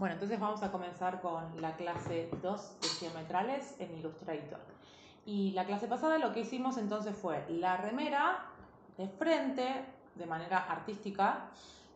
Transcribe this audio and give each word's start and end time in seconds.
Bueno, 0.00 0.14
entonces 0.14 0.40
vamos 0.40 0.62
a 0.62 0.72
comenzar 0.72 1.20
con 1.20 1.60
la 1.60 1.76
clase 1.76 2.30
2 2.40 2.80
de 2.80 2.88
geometrales 2.88 3.78
en 3.80 3.98
Illustrator. 3.98 4.58
Y 5.26 5.50
la 5.50 5.66
clase 5.66 5.88
pasada 5.88 6.16
lo 6.16 6.32
que 6.32 6.40
hicimos 6.40 6.78
entonces 6.78 7.14
fue 7.14 7.44
la 7.50 7.76
remera 7.76 8.46
de 8.96 9.08
frente 9.08 9.84
de 10.14 10.24
manera 10.24 10.56
artística 10.56 11.50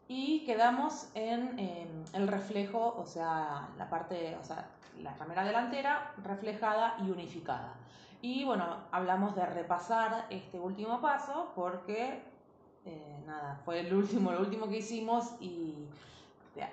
y 0.06 0.44
quedamos 0.44 1.08
en 1.14 1.58
em, 1.58 2.04
el 2.12 2.28
reflejo, 2.28 2.94
o 2.94 3.06
sea, 3.06 3.70
la 3.78 3.88
parte, 3.88 4.36
o 4.38 4.44
sea, 4.44 4.68
la 5.00 5.14
remera 5.14 5.42
delantera 5.42 6.12
reflejada 6.22 6.96
y 7.02 7.10
unificada. 7.10 7.72
Y 8.20 8.44
bueno, 8.44 8.66
hablamos 8.92 9.34
de 9.34 9.46
repasar 9.46 10.26
este 10.28 10.60
último 10.60 11.00
paso 11.00 11.52
porque, 11.56 12.22
eh, 12.84 13.22
nada, 13.26 13.62
fue 13.64 13.80
el 13.80 13.94
último, 13.94 14.30
lo 14.30 14.40
último 14.40 14.68
que 14.68 14.76
hicimos 14.76 15.36
y 15.40 15.88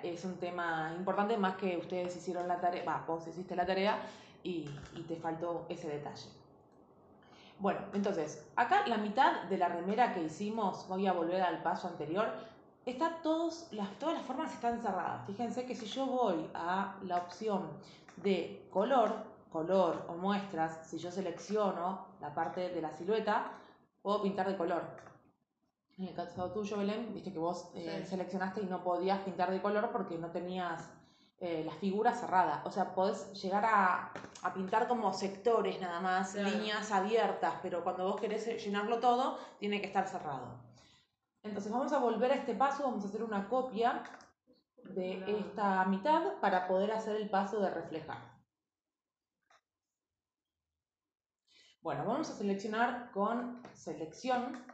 es 0.02 0.24
un 0.24 0.36
tema 0.36 0.92
importante, 0.96 1.36
más 1.36 1.56
que 1.56 1.76
ustedes 1.76 2.16
hicieron 2.16 2.46
la 2.48 2.60
tarea, 2.60 2.84
va, 2.84 3.04
vos 3.06 3.26
hiciste 3.26 3.56
la 3.56 3.66
tarea 3.66 4.00
y, 4.42 4.68
te 5.08 5.16
faltó 5.16 5.66
ese 5.68 5.88
detalle. 5.88 6.28
Bueno, 7.58 7.80
entonces, 7.92 8.44
acá 8.56 8.86
la 8.86 8.96
mitad 8.96 9.42
de 9.44 9.58
la 9.58 9.68
remera 9.68 10.14
que 10.14 10.22
hicimos, 10.22 10.86
voy 10.88 11.06
a 11.06 11.12
volver 11.12 11.42
al 11.42 11.62
paso 11.62 11.88
anterior, 11.88 12.28
está 12.86 13.20
todos, 13.22 13.68
las, 13.72 13.90
todas 13.98 14.16
las 14.16 14.24
formas 14.24 14.52
están 14.52 14.80
cerradas. 14.80 15.26
Fíjense 15.26 15.64
que 15.64 15.74
si 15.74 15.86
yo 15.86 16.06
voy 16.06 16.48
a 16.54 16.96
la 17.02 17.18
opción 17.18 17.68
de 18.16 18.66
color, 18.70 19.14
color 19.52 20.06
o 20.08 20.14
muestras, 20.14 20.86
si 20.86 20.98
yo 20.98 21.10
selecciono 21.10 22.06
la 22.20 22.34
parte 22.34 22.70
de 22.70 22.80
la 22.80 22.92
silueta, 22.92 23.52
puedo 24.02 24.22
pintar 24.22 24.48
de 24.48 24.56
color 24.56 24.82
en 26.02 26.08
el 26.08 26.14
caso 26.14 26.50
tuyo, 26.50 26.78
Belén, 26.78 27.14
viste 27.14 27.32
que 27.32 27.38
vos 27.38 27.70
eh, 27.74 28.04
seleccionaste 28.04 28.60
y 28.60 28.66
no 28.66 28.82
podías 28.82 29.20
pintar 29.20 29.52
de 29.52 29.62
color 29.62 29.90
porque 29.92 30.18
no 30.18 30.32
tenías 30.32 30.90
eh, 31.38 31.62
la 31.64 31.72
figura 31.74 32.12
cerrada. 32.12 32.62
O 32.66 32.70
sea, 32.72 32.92
podés 32.92 33.32
llegar 33.40 33.64
a, 33.64 34.12
pintar 34.52 34.88
como 34.88 35.12
sectores 35.12 35.80
nada 35.80 36.00
más, 36.00 36.34
líneas 36.34 36.90
abiertas, 36.90 37.54
pero 37.62 37.84
cuando 37.84 38.04
vos 38.04 38.20
querés 38.20 38.64
llenarlo 38.64 38.98
todo, 38.98 39.38
tiene 39.60 39.80
que 39.80 39.86
estar 39.86 40.08
cerrado. 40.08 40.60
Entonces 41.44 41.70
vamos 41.70 41.92
a 41.92 41.98
volver 41.98 42.32
a 42.32 42.36
este 42.36 42.54
paso, 42.54 42.82
vamos 42.82 43.04
a 43.04 43.08
hacer 43.08 43.22
una 43.22 43.48
copia 43.48 44.02
de 44.82 45.22
esta 45.38 45.84
mitad 45.84 46.40
para 46.40 46.66
poder 46.66 46.90
hacer 46.90 47.14
el 47.14 47.30
paso 47.30 47.60
de 47.60 47.70
reflejar. 47.70 48.18
Bueno, 51.80 52.04
vamos 52.04 52.30
a 52.30 52.34
seleccionar 52.34 53.10
con 53.12 53.62
selección 53.74 54.64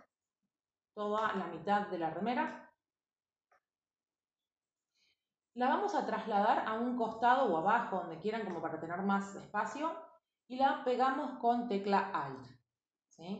toda 0.94 1.34
la 1.34 1.46
mitad 1.46 1.88
de 1.88 1.98
la 1.98 2.10
remera. 2.10 2.72
La 5.54 5.68
vamos 5.68 5.94
a 5.94 6.06
trasladar 6.06 6.68
a 6.68 6.74
un 6.74 6.96
costado 6.96 7.52
o 7.52 7.56
abajo, 7.56 7.96
donde 7.96 8.20
quieran, 8.20 8.44
como 8.44 8.62
para 8.62 8.78
tener 8.78 9.02
más 9.02 9.34
espacio, 9.34 9.92
y 10.46 10.56
la 10.56 10.84
pegamos 10.84 11.38
con 11.40 11.68
tecla 11.68 12.10
Alt. 12.12 12.46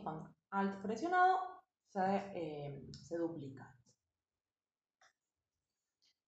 Con 0.03 0.35
Alt 0.51 0.81
presionado 0.81 1.39
se, 1.87 2.01
eh, 2.35 2.91
se 2.91 3.17
duplica. 3.17 3.73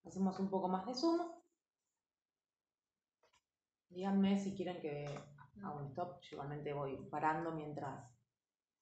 Hacemos 0.06 0.40
un 0.40 0.50
poco 0.50 0.68
más 0.68 0.86
de 0.86 0.96
zoom. 0.96 1.20
Díganme 3.90 4.40
si 4.40 4.56
quieren 4.56 4.80
que 4.80 5.06
haga 5.58 5.72
un 5.76 5.88
stop. 5.88 6.22
Yo 6.22 6.38
igualmente 6.38 6.74
voy 6.74 6.96
parando 7.10 7.52
mientras 7.52 8.10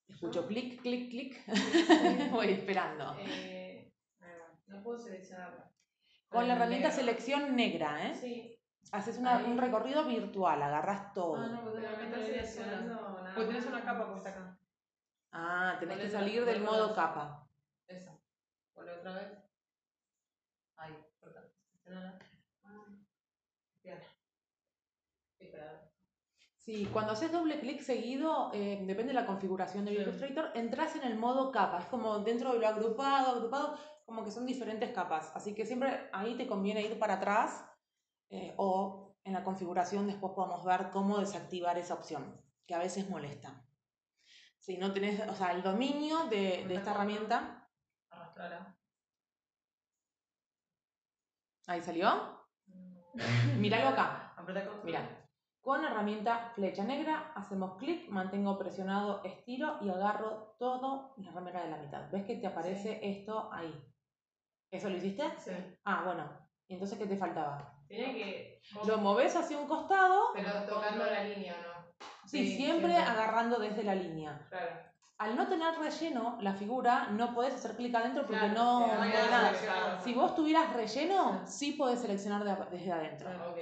Escucho 0.10 0.48
clic, 0.48 0.82
clic, 0.82 1.10
clic. 1.10 1.48
Voy 2.32 2.52
esperando. 2.52 3.16
Eh, 3.20 3.94
no 4.68 4.84
puedo 4.84 4.98
seleccionarla. 4.98 5.72
Con 6.28 6.48
la 6.48 6.56
herramienta 6.56 6.92
selección 6.92 7.56
negra, 7.56 8.08
¿eh? 8.08 8.16
Sí. 8.16 8.56
Haces 8.92 9.18
un 9.18 9.58
recorrido 9.58 10.06
virtual, 10.06 10.62
agarras 10.62 11.14
todo. 11.14 11.36
Ah, 11.36 11.48
no, 11.48 11.64
porque 11.64 11.80
me 11.80 12.06
está 12.06 12.18
seleccionando 12.18 12.96
nada. 13.22 13.36
Pues 13.36 13.48
tienes 13.48 13.66
una 13.68 13.84
capa 13.84 14.09
puesta 14.09 14.30
acá. 14.30 14.59
Ah, 15.31 15.78
tenés 15.80 16.00
que 16.00 16.09
salir 16.09 16.44
del 16.44 16.62
modo 16.62 16.96
capa. 16.96 17.48
Esa. 17.88 18.19
Ponle 18.74 18.92
otra 18.94 19.14
vez. 19.14 19.31
Ahí, 20.75 20.96
corta. 21.19 21.52
Ah. 21.88 22.19
Bien. 23.84 24.00
Espera. 25.40 25.92
Sí, 26.69 26.88
cuando 26.94 27.13
haces 27.13 27.31
doble 27.31 27.59
clic 27.59 27.81
seguido, 27.81 28.52
eh, 28.53 28.80
depende 28.85 29.12
de 29.12 29.19
la 29.19 29.25
configuración 29.25 29.85
del 29.85 30.02
Illustrator, 30.02 30.52
entras 30.53 30.96
en 30.96 31.02
el 31.02 31.18
modo 31.18 31.52
capa. 31.52 31.80
Es 31.80 31.88
como 31.88 32.19
dentro 32.19 32.53
de 32.53 32.59
lo 32.59 32.68
agrupado, 32.68 33.31
agrupado, 33.31 33.75
como 34.06 34.24
que 34.24 34.30
son 34.30 34.46
diferentes 34.46 34.91
capas. 34.91 35.31
Así 35.35 35.56
que 35.56 35.66
siempre 35.66 36.12
ahí 36.13 36.38
te 36.38 36.46
conviene 36.46 36.84
ir 36.84 37.00
para 37.00 37.16
atrás 37.16 37.66
eh, 38.30 38.53
o 38.57 39.18
en 39.24 39.34
la 39.34 39.44
configuración 39.44 40.06
después 40.06 40.34
podemos 40.35 40.63
ver 40.63 40.91
cómo 40.91 41.18
desactivar 41.18 41.80
esa 41.80 41.96
opción, 41.96 42.40
que 42.68 42.75
a 42.75 42.78
veces 42.78 43.09
molesta. 43.09 43.66
Si 44.59 44.78
no 44.78 44.94
tenés, 44.94 45.28
o 45.28 45.34
sea, 45.34 45.53
el 45.53 45.63
dominio 45.63 46.25
de, 46.25 46.66
de 46.68 46.75
esta 46.75 46.91
herramienta. 46.91 47.68
Ahí 51.66 51.81
salió. 51.81 52.46
Míralo 53.57 53.88
acá. 53.88 54.36
Mira. 54.84 55.19
Con 55.62 55.84
herramienta 55.84 56.52
flecha 56.56 56.84
negra 56.84 57.34
hacemos 57.36 57.78
clic, 57.78 58.09
mantengo 58.09 58.58
presionado, 58.58 59.22
estiro 59.24 59.78
y 59.81 59.90
agarro 59.90 60.56
todo 60.58 61.14
la 61.18 61.31
remera 61.31 61.64
de 61.64 61.72
la 61.72 61.78
mitad. 61.78 62.09
¿Ves 62.12 62.24
que 62.25 62.38
te 62.38 62.47
aparece 62.47 63.00
esto 63.03 63.50
ahí? 63.52 63.74
¿Eso 64.72 64.90
lo 64.90 64.98
hiciste? 64.98 65.24
Sí. 65.38 65.52
Ah, 65.84 66.03
bueno. 66.06 66.30
¿Y 66.68 66.74
entonces 66.74 66.98
qué 66.98 67.08
te 67.08 67.18
faltaba? 67.18 67.74
Tiene 67.88 68.14
que... 68.14 68.62
Lo 68.86 69.00
moves 69.00 69.36
hacia 69.36 69.58
un 69.58 69.68
costado. 69.68 70.31
Pero 70.34 70.52
tocando 70.64 71.06
la 71.06 71.24
línea, 71.24 71.56
¿no? 71.58 72.08
Sí, 72.25 72.56
siempre, 72.56 72.96
agarrando 72.96 73.58
desde 73.59 73.84
la 73.84 73.96
línea. 73.96 74.48
Claro. 74.50 74.90
Al 75.18 75.36
no 75.36 75.50
tener 75.50 75.78
relleno, 75.78 76.38
la 76.42 76.53
figura, 76.53 77.08
no 77.09 77.34
podés 77.34 77.56
hacer 77.56 77.75
clic 77.75 77.94
adentro 77.94 78.25
porque 78.25 78.48
no, 78.50 78.88
no 78.88 79.02
hay 79.02 79.12
nada. 79.12 80.00
Si 80.02 80.14
vos 80.14 80.34
tuvieras 80.36 80.72
relleno, 80.74 81.46
sí 81.46 81.74
podés 81.74 82.00
seleccionar 82.00 82.44
desde 82.69 82.92
adentro. 82.92 83.30
Ah, 83.30 83.50
ok. 83.50 83.58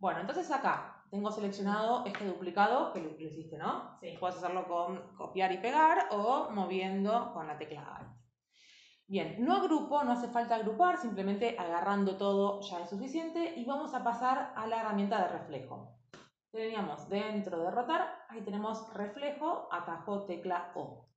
Bueno, 0.00 0.20
entonces 0.20 0.50
acá 0.50 1.04
tengo 1.10 1.30
seleccionado 1.30 2.06
este 2.06 2.24
duplicado 2.26 2.92
que 2.94 3.02
lo, 3.02 3.10
hiciste, 3.10 3.58
¿no? 3.58 3.98
Sí. 4.00 4.16
Puedes 4.18 4.38
hacerlo 4.38 4.66
con 4.66 5.14
copiar 5.14 5.52
y 5.52 5.58
pegar 5.58 6.08
o 6.10 6.48
moviendo 6.50 7.32
con 7.34 7.46
la 7.46 7.58
tecla 7.58 7.96
Alt. 7.96 8.08
Bien, 9.06 9.44
no 9.44 9.56
agrupo, 9.56 10.02
no 10.02 10.12
hace 10.12 10.28
falta 10.28 10.54
agrupar, 10.54 10.96
simplemente 10.96 11.54
agarrando 11.58 12.16
todo 12.16 12.60
ya 12.62 12.80
es 12.80 12.88
suficiente 12.88 13.54
y 13.56 13.66
vamos 13.66 13.92
a 13.92 14.02
pasar 14.02 14.54
a 14.56 14.66
la 14.66 14.80
herramienta 14.80 15.20
de 15.20 15.28
reflejo. 15.28 15.98
Teníamos 16.50 17.08
dentro 17.10 17.58
de 17.60 17.70
rotar, 17.70 18.24
ahí 18.30 18.40
tenemos 18.40 18.90
reflejo, 18.94 19.68
atajo 19.70 20.24
tecla 20.24 20.72
O. 20.76 21.09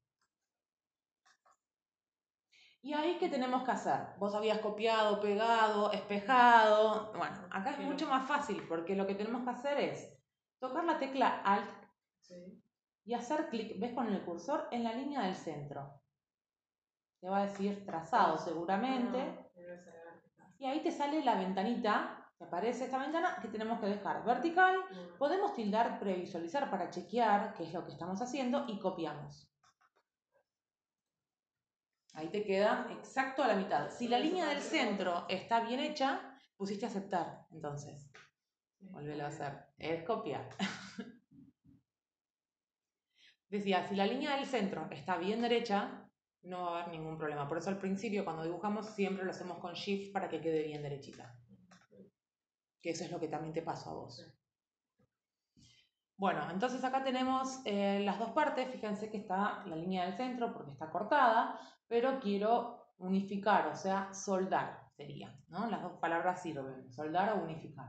¿Y 2.84 2.94
ahí 2.94 3.18
qué 3.18 3.30
tenemos 3.30 3.64
que 3.64 3.72
hacer? 3.72 4.08
Vos 4.20 4.36
habías 4.36 4.60
copiado, 4.60 5.22
pegado, 5.22 5.90
espejado. 5.94 7.14
Bueno, 7.16 7.38
acá 7.50 7.72
es 7.72 7.80
mucho 7.80 8.08
más 8.08 8.28
fácil 8.28 8.62
porque 8.68 8.94
lo 8.94 9.08
que 9.08 9.16
tenemos 9.16 9.44
que 9.46 9.52
hacer 9.52 9.78
es 9.80 10.14
tocar 10.60 10.84
la 10.84 11.00
tecla 11.00 11.42
Alt 11.46 11.72
y 13.06 13.14
hacer 13.14 13.48
clic, 13.48 13.80
ves 13.80 13.94
con 13.94 14.12
el 14.12 14.22
cursor, 14.26 14.68
en 14.72 14.84
la 14.84 14.92
línea 14.92 15.22
del 15.22 15.36
centro. 15.36 16.02
Te 17.22 17.30
va 17.30 17.38
a 17.38 17.46
decir 17.46 17.86
trazado 17.86 18.38
seguramente. 18.38 19.50
Ah, 20.40 20.50
y 20.60 20.66
ahí 20.66 20.84
te 20.84 20.92
sale 20.92 21.24
la 21.24 21.36
ventanita, 21.36 22.30
te 22.38 22.44
aparece 22.44 22.84
esta 22.84 22.98
ventana 22.98 23.38
que 23.42 23.48
tenemos 23.48 23.80
que 23.80 23.86
dejar 23.86 24.26
vertical. 24.26 24.76
Podemos 25.18 25.54
tildar 25.54 26.00
previsualizar 26.00 26.70
para 26.70 26.90
chequear 26.90 27.54
qué 27.54 27.64
es 27.64 27.74
lo 27.74 27.86
que 27.86 27.94
estamos 27.94 28.22
haciendo 28.22 28.66
y 28.68 28.78
copiamos. 28.78 29.53
Ahí 32.14 32.30
te 32.30 32.44
queda 32.44 32.88
exacto 32.92 33.44
a 33.44 33.48
la 33.48 33.56
mitad. 33.56 33.90
Si 33.90 34.08
la 34.08 34.20
línea 34.20 34.48
del 34.48 34.62
centro 34.62 35.26
está 35.30 35.62
bien 35.62 35.80
hecha, 35.80 36.38
pusiste 36.56 36.86
aceptar, 36.86 37.48
entonces. 37.52 38.12
Vuelvelo 38.80 39.24
a 39.24 39.28
hacer. 39.28 39.66
Es 39.78 40.04
copiar. 40.04 40.48
Decía, 43.50 43.88
si 43.88 43.96
la 43.96 44.06
línea 44.06 44.36
del 44.36 44.46
centro 44.46 44.88
está 44.92 45.18
bien 45.18 45.42
derecha, 45.42 46.10
no 46.44 46.64
va 46.64 46.80
a 46.80 46.84
haber 46.84 46.94
ningún 46.94 47.18
problema. 47.18 47.48
Por 47.48 47.58
eso 47.58 47.70
al 47.70 47.80
principio, 47.80 48.24
cuando 48.24 48.44
dibujamos, 48.44 48.88
siempre 48.94 49.26
lo 49.26 49.32
hacemos 49.32 49.58
con 49.60 49.74
Shift 49.74 50.12
para 50.14 50.30
que 50.30 50.42
quede 50.42 50.64
bien 50.64 50.84
derechita. 50.84 51.40
Que 52.82 52.92
eso 52.92 53.06
es 53.06 53.12
lo 53.12 53.20
que 53.20 53.28
también 53.28 53.54
te 53.54 53.62
pasó 53.62 53.90
a 53.90 53.94
vos. 53.94 54.24
Bueno, 56.18 56.50
entonces 56.52 56.84
acá 56.84 57.04
tenemos 57.04 57.62
eh, 57.66 58.02
las 58.04 58.20
dos 58.20 58.32
partes. 58.32 58.70
Fíjense 58.70 59.10
que 59.10 59.18
está 59.18 59.64
la 59.66 59.76
línea 59.76 60.06
del 60.06 60.16
centro 60.16 60.54
porque 60.54 60.72
está 60.72 60.90
cortada 60.90 61.60
pero 61.94 62.20
quiero 62.20 62.88
unificar, 62.98 63.68
o 63.68 63.76
sea, 63.76 64.12
soldar 64.12 64.90
sería, 64.98 65.40
¿no? 65.50 65.70
Las 65.70 65.84
dos 65.84 66.00
palabras 66.00 66.42
sirven, 66.42 66.92
soldar 66.92 67.34
o 67.34 67.44
unificar. 67.44 67.88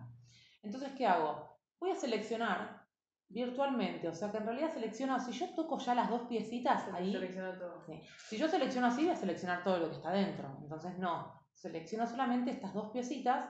Entonces, 0.62 0.92
¿qué 0.94 1.06
hago? 1.06 1.58
Voy 1.80 1.90
a 1.90 1.94
seleccionar 1.94 2.86
virtualmente, 3.30 4.06
o 4.06 4.14
sea 4.14 4.30
que 4.30 4.36
en 4.36 4.44
realidad 4.44 4.74
selecciono, 4.74 5.18
si 5.18 5.32
yo 5.32 5.54
toco 5.54 5.78
ya 5.78 5.94
las 5.94 6.10
dos 6.10 6.20
piecitas, 6.28 6.86
ahí... 6.92 7.14
Todo. 7.58 7.82
Si 8.28 8.36
yo 8.36 8.46
selecciono 8.46 8.88
así, 8.88 9.04
voy 9.04 9.12
a 9.12 9.16
seleccionar 9.16 9.64
todo 9.64 9.78
lo 9.78 9.88
que 9.88 9.96
está 9.96 10.10
dentro. 10.10 10.54
Entonces, 10.60 10.98
no, 10.98 11.40
selecciono 11.54 12.06
solamente 12.06 12.50
estas 12.50 12.74
dos 12.74 12.90
piecitas 12.90 13.48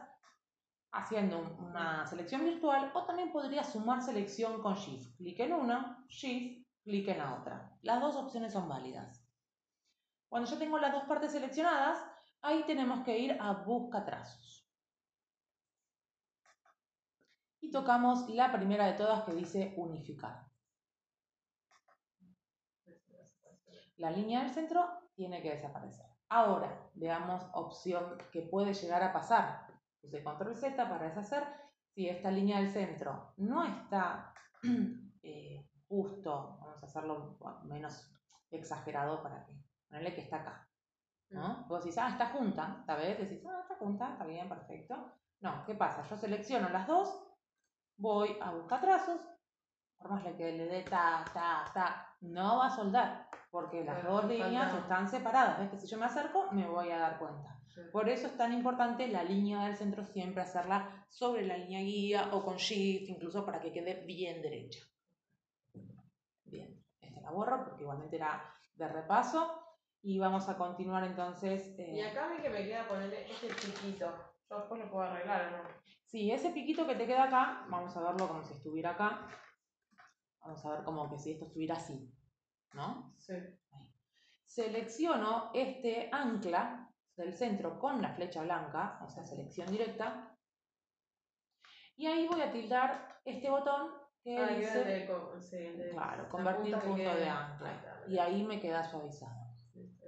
haciendo 0.92 1.56
una 1.58 2.06
selección 2.06 2.44
virtual 2.44 2.92
o 2.94 3.02
también 3.02 3.32
podría 3.32 3.64
sumar 3.64 4.00
selección 4.00 4.62
con 4.62 4.74
Shift. 4.76 5.16
Clic 5.16 5.40
en 5.40 5.52
una, 5.52 6.06
Shift, 6.08 6.64
clic 6.84 7.08
en 7.08 7.18
la 7.18 7.34
otra. 7.34 7.76
Las 7.82 8.00
dos 8.00 8.14
opciones 8.14 8.52
son 8.52 8.68
válidas. 8.68 9.23
Cuando 10.34 10.50
yo 10.50 10.58
tengo 10.58 10.78
las 10.80 10.92
dos 10.92 11.04
partes 11.04 11.30
seleccionadas, 11.30 12.04
ahí 12.42 12.64
tenemos 12.66 13.04
que 13.04 13.16
ir 13.16 13.38
a 13.40 13.52
Busca 13.52 14.04
trazos. 14.04 14.68
Y 17.60 17.70
tocamos 17.70 18.28
la 18.30 18.50
primera 18.50 18.84
de 18.86 18.94
todas 18.94 19.22
que 19.22 19.32
dice 19.32 19.74
Unificar. 19.76 20.44
La 23.94 24.10
línea 24.10 24.42
del 24.42 24.50
centro 24.50 25.08
tiene 25.14 25.40
que 25.40 25.52
desaparecer. 25.52 26.06
Ahora, 26.28 26.90
veamos 26.94 27.46
opción 27.52 28.18
que 28.32 28.42
puede 28.42 28.74
llegar 28.74 29.04
a 29.04 29.12
pasar 29.12 29.68
Puse 30.00 30.24
control 30.24 30.56
Z 30.56 30.76
para 30.88 31.10
deshacer. 31.10 31.44
Si 31.94 32.08
esta 32.08 32.32
línea 32.32 32.58
del 32.58 32.72
centro 32.72 33.34
no 33.36 33.62
está 33.62 34.34
eh, 35.22 35.70
justo, 35.86 36.58
vamos 36.60 36.82
a 36.82 36.86
hacerlo 36.86 37.38
menos 37.66 38.10
exagerado 38.50 39.22
para 39.22 39.46
que, 39.46 39.63
ponerle 39.88 40.14
que 40.14 40.22
está 40.22 40.36
acá. 40.36 40.68
¿no? 41.30 41.48
Mm. 41.48 41.68
Vos 41.68 41.84
decís, 41.84 41.98
ah, 41.98 42.08
está 42.10 42.26
junta, 42.28 42.76
esta 42.80 42.96
vez 42.96 43.18
decís, 43.18 43.44
ah, 43.46 43.60
está 43.62 43.76
junta, 43.76 44.12
está 44.12 44.24
bien, 44.24 44.48
perfecto. 44.48 45.12
No, 45.40 45.64
¿qué 45.66 45.74
pasa? 45.74 46.02
Yo 46.08 46.16
selecciono 46.16 46.68
las 46.68 46.86
dos, 46.86 47.22
voy 47.96 48.36
a 48.40 48.52
buscar 48.52 48.80
trazos, 48.80 49.20
por 49.98 50.10
más 50.10 50.22
que 50.22 50.52
le 50.52 50.66
dé 50.66 50.82
ta, 50.82 51.24
ta, 51.32 51.70
ta, 51.72 52.16
no 52.20 52.58
va 52.58 52.66
a 52.66 52.70
soldar, 52.70 53.28
porque 53.50 53.84
las 53.84 54.02
dos 54.04 54.24
líneas 54.26 54.74
están 54.74 55.08
separadas. 55.08 55.58
¿Ves 55.58 55.70
que 55.70 55.78
si 55.78 55.86
yo 55.86 55.98
me 55.98 56.06
acerco, 56.06 56.50
me 56.52 56.66
voy 56.66 56.90
a 56.90 56.98
dar 56.98 57.18
cuenta? 57.18 57.58
Por 57.92 58.08
eso 58.08 58.28
es 58.28 58.36
tan 58.36 58.52
importante 58.52 59.08
la 59.08 59.24
línea 59.24 59.64
del 59.64 59.76
centro 59.76 60.04
siempre 60.04 60.42
hacerla 60.42 61.06
sobre 61.08 61.44
la 61.44 61.56
línea 61.56 61.80
guía 61.80 62.28
o 62.32 62.44
con 62.44 62.56
shift, 62.56 63.08
incluso 63.08 63.44
para 63.44 63.60
que 63.60 63.72
quede 63.72 64.04
bien 64.06 64.42
derecha. 64.42 64.80
Bien, 66.44 66.84
esta 67.00 67.20
la 67.20 67.30
borro 67.32 67.64
porque 67.64 67.82
igualmente 67.82 68.16
era 68.16 68.44
de 68.76 68.88
repaso. 68.88 69.63
Y 70.06 70.18
vamos 70.18 70.46
a 70.50 70.58
continuar 70.58 71.02
entonces. 71.04 71.74
Eh, 71.78 71.94
y 71.94 72.00
acá 72.02 72.28
ven 72.28 72.42
que 72.42 72.50
me 72.50 72.62
queda 72.62 72.86
ponerle 72.86 73.24
este 73.24 73.48
piquito. 73.48 74.12
Yo 74.50 74.58
después 74.58 74.78
lo 74.78 74.90
puedo 74.90 75.04
arreglar, 75.04 75.50
¿no? 75.50 75.68
Sí, 76.04 76.30
ese 76.30 76.50
piquito 76.50 76.86
que 76.86 76.94
te 76.94 77.06
queda 77.06 77.24
acá, 77.24 77.64
vamos 77.70 77.96
a 77.96 78.02
verlo 78.02 78.28
como 78.28 78.44
si 78.44 78.52
estuviera 78.52 78.90
acá. 78.90 79.26
Vamos 80.40 80.62
a 80.66 80.72
ver 80.72 80.84
como 80.84 81.08
que 81.08 81.18
si 81.18 81.32
esto 81.32 81.46
estuviera 81.46 81.76
así, 81.76 82.12
¿no? 82.74 83.14
Sí. 83.16 83.32
Selecciono 84.44 85.50
este 85.54 86.10
ancla 86.12 86.92
del 87.16 87.32
centro 87.32 87.78
con 87.78 88.02
la 88.02 88.12
flecha 88.12 88.42
blanca, 88.42 89.00
o 89.02 89.08
sea, 89.08 89.24
selección 89.24 89.68
directa. 89.68 90.36
Y 91.96 92.06
ahí 92.08 92.28
voy 92.28 92.42
a 92.42 92.52
tildar 92.52 93.20
este 93.24 93.48
botón 93.48 93.90
que 94.22 94.36
ah, 94.36 94.48
dice, 94.48 95.08
claro, 95.92 96.28
convertir 96.28 96.78
punto 96.78 97.14
de 97.14 97.26
ancla. 97.26 98.04
y 98.06 98.18
ahí 98.18 98.44
me 98.44 98.60
queda 98.60 98.84
suavizado. 98.84 99.43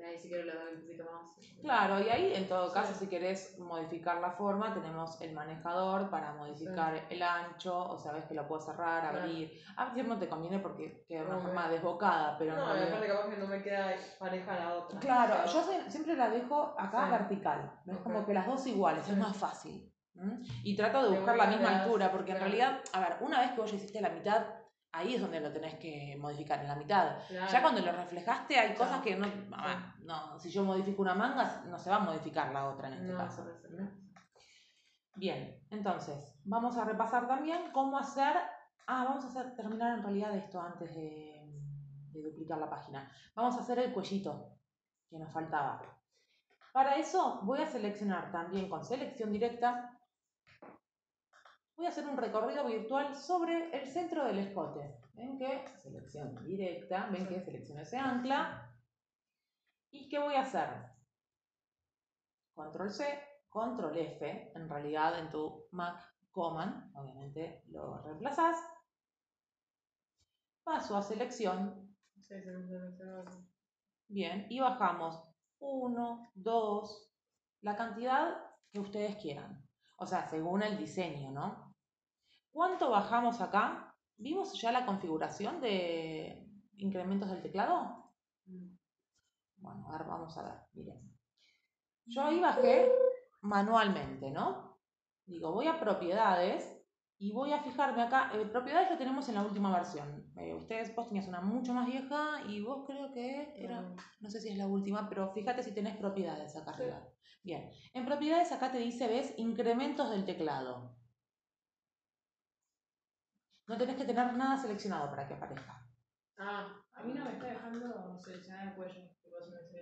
Ahí 0.06 0.19
si 0.19 0.29
quiero 0.29 0.44
le 0.44 0.55
doy 0.55 0.75
un 0.75 0.81
poquito 0.82 1.05
más. 1.05 1.35
Claro, 1.61 2.00
y 2.00 2.08
ahí 2.08 2.32
en 2.35 2.49
todo 2.49 2.73
caso 2.73 2.94
si 2.94 3.08
querés 3.08 3.58
modificar 3.58 4.20
la 4.20 4.31
forma 4.31 4.73
tenemos 4.73 5.20
el 5.20 5.32
manejador 5.32 6.11
para 6.11 6.32
modificar 6.35 7.06
el 7.11 7.23
ancho, 7.23 7.91
o 7.91 7.99
sabes 7.99 8.25
que 8.26 8.35
lo 8.35 8.47
puedo 8.47 8.61
cerrar, 8.61 9.05
abrir. 9.05 9.50
A 9.76 9.87
veces 9.87 10.06
no 10.06 10.19
te 10.19 10.29
conviene 10.29 10.61
porque 10.61 11.05
queda 11.08 11.25
una 11.25 11.38
forma 11.38 11.69
desbocada, 11.69 12.37
pero 12.38 12.55
no. 12.55 12.67
No, 12.67 12.73
aparte 12.73 13.06
capaz 13.06 13.29
que 13.29 13.37
no 13.37 13.47
me 13.47 13.62
queda 13.62 13.94
pareja 14.19 14.58
la 14.58 14.75
otra. 14.75 15.00
Claro, 15.00 15.44
yo 15.47 15.62
siempre 15.88 16.14
la 16.14 16.31
dejo 16.31 16.75
acá 16.79 17.09
vertical, 17.11 17.73
es 17.87 17.99
como 17.99 18.25
que 18.25 18.35
las 18.35 18.47
dos 18.47 18.67
iguales, 18.67 19.09
es 19.09 19.17
más 19.17 19.37
fácil. 19.37 19.93
Y 20.62 20.75
trato 20.76 21.02
de 21.02 21.19
buscar 21.19 21.37
la 21.37 21.47
misma 21.47 21.82
altura, 21.82 22.11
porque 22.11 22.32
en 22.32 22.38
realidad, 22.38 22.81
a 22.93 23.00
ver, 23.00 23.17
una 23.20 23.41
vez 23.41 23.50
que 23.50 23.61
vos 23.61 23.70
ya 23.70 23.76
hiciste 23.76 24.00
la 24.00 24.09
mitad, 24.09 24.47
ahí 24.97 25.15
es 25.15 25.21
donde 25.21 25.41
lo 25.41 25.53
tenés 25.53 25.75
que 25.75 26.17
modificar, 26.19 26.61
en 26.61 26.69
la 26.69 26.77
mitad. 26.77 27.19
Ya 27.31 27.61
cuando 27.61 27.81
lo 27.81 27.93
reflejaste 27.93 28.59
hay 28.59 28.75
cosas 28.75 29.03
que 29.03 29.17
no, 29.17 29.27
no, 30.01 30.39
si 30.39 30.51
yo 30.51 30.65
modifico 30.65 31.03
una 31.03 31.15
manga, 31.15 31.65
no 31.67 31.79
se 31.79 31.91
va 31.91 31.97
a 31.97 32.01
modificar 32.01 32.53
la 32.53 32.69
otra 32.69 32.89
en 32.89 32.95
este 32.95 33.15
caso. 33.15 33.47
Bien, 35.15 35.65
entonces, 35.71 36.39
vamos 36.45 36.77
a 36.77 36.85
repasar 36.85 37.27
también 37.27 37.71
cómo 37.73 37.99
hacer, 37.99 38.37
ah, 38.87 39.05
vamos 39.05 39.25
a 39.25 39.29
hacer, 39.29 39.55
terminar 39.55 39.97
en 39.97 40.03
realidad 40.03 40.35
esto 40.37 40.61
antes 40.61 40.95
de, 40.95 41.51
de 42.13 42.23
duplicar 42.23 42.59
la 42.59 42.69
página. 42.69 43.11
Vamos 43.35 43.57
a 43.57 43.61
hacer 43.61 43.79
el 43.79 43.93
cuellito 43.93 44.59
que 45.09 45.19
nos 45.19 45.33
faltaba. 45.33 45.81
Para 46.73 46.97
eso 46.97 47.41
voy 47.45 47.63
a 47.63 47.67
seleccionar 47.67 48.31
también 48.31 48.69
con 48.69 48.85
selección 48.85 49.33
directa 49.33 49.99
voy 51.76 51.87
a 51.87 51.90
hacer 51.90 52.06
un 52.06 52.17
recorrido 52.17 52.64
virtual 52.67 53.14
sobre 53.14 53.70
el 53.76 53.87
centro 53.87 54.25
del 54.25 54.38
escote. 54.38 54.99
Ven 55.12 55.38
que 55.38 55.67
selección 55.78 56.43
directa, 56.43 57.08
ven 57.11 57.28
que 57.28 57.40
selecciono 57.40 57.82
ese 57.82 57.99
ancla. 57.99 58.75
¿Y 59.90 60.08
qué 60.08 60.19
voy 60.19 60.34
a 60.34 60.43
hacer? 60.43 60.69
Control 62.55 62.90
C, 62.90 63.05
Control 63.49 63.96
F, 63.96 64.52
en 64.55 64.69
realidad 64.69 65.19
en 65.19 65.31
tu 65.31 65.67
Mac 65.73 66.02
Command, 66.31 66.94
obviamente 66.96 67.62
lo 67.69 68.02
reemplazas. 68.02 68.56
Paso 70.64 70.96
a 70.96 71.02
selección. 71.02 71.96
Bien, 74.08 74.46
y 74.49 74.61
bajamos 74.61 75.23
1, 75.58 76.32
2, 76.34 77.12
la 77.62 77.76
cantidad 77.76 78.37
que 78.70 78.81
ustedes 78.81 79.17
quieran. 79.17 79.67
O 79.99 80.06
sea, 80.06 80.28
según 80.28 80.62
el 80.62 80.76
diseño, 80.76 81.31
¿no? 81.31 81.66
¿Cuánto 82.56 82.88
bajamos 82.88 83.43
acá? 83.43 83.94
¿Vimos 84.17 84.58
ya 84.58 84.73
la 84.73 84.87
configuración 84.87 85.61
de 85.61 86.49
incrementos 86.79 87.29
del 87.29 87.43
teclado? 87.43 88.14
Bueno, 89.58 89.87
ahora 89.91 90.06
vamos 90.06 90.35
a 90.38 90.43
ver, 90.43 90.55
miren. 90.73 91.14
Yo 92.06 92.23
ahí 92.23 92.41
bajé 92.41 92.91
manualmente, 93.43 94.31
¿no? 94.31 94.81
Digo, 95.26 95.53
voy 95.53 95.67
a 95.67 95.79
propiedades 95.79 96.82
y 97.19 97.31
voy 97.31 97.53
a 97.53 97.62
fijarme 97.62 98.00
acá. 98.00 98.31
Eh, 98.32 98.47
propiedades 98.47 98.91
lo 98.91 98.97
tenemos 98.97 99.29
en 99.29 99.35
la 99.35 99.43
última 99.43 99.70
versión. 99.76 100.32
Eh, 100.37 100.55
ustedes, 100.55 100.97
vos 100.97 101.09
tenías 101.09 101.29
una 101.29 101.43
mucho 101.43 101.75
más 101.75 101.87
vieja 101.87 102.41
y 102.49 102.62
vos 102.62 102.87
creo 102.87 103.12
que 103.12 103.52
era, 103.55 103.82
no 104.20 104.31
sé 104.31 104.41
si 104.41 104.49
es 104.49 104.56
la 104.56 104.67
última, 104.67 105.11
pero 105.11 105.31
fíjate 105.35 105.62
si 105.62 105.75
tenés 105.75 105.99
propiedades 105.99 106.56
acá 106.56 106.70
arriba. 106.70 107.06
Bien, 107.42 107.71
en 107.92 108.07
propiedades 108.07 108.50
acá 108.50 108.73
te 108.73 108.78
dice, 108.78 109.09
ves, 109.09 109.35
incrementos 109.37 110.09
del 110.09 110.25
teclado. 110.25 110.96
No 113.66 113.76
tenés 113.76 113.96
que 113.96 114.04
tener 114.04 114.32
nada 114.35 114.56
seleccionado 114.56 115.11
para 115.11 115.26
que 115.26 115.35
aparezca. 115.35 115.85
Ah, 116.38 116.68
a 116.92 117.02
mí 117.02 117.12
no 117.14 117.25
me 117.25 117.32
está 117.32 117.46
dejando 117.46 118.18
seleccionar 118.20 118.68
el 118.68 118.75
cuello. 118.75 119.11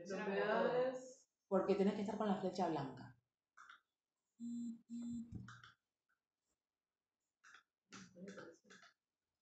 Propiedades. 0.09 1.23
Porque 1.49 1.75
tenés 1.75 1.95
que 1.95 2.01
estar 2.01 2.17
con 2.17 2.29
la 2.29 2.37
flecha 2.37 2.69
blanca. 2.69 3.15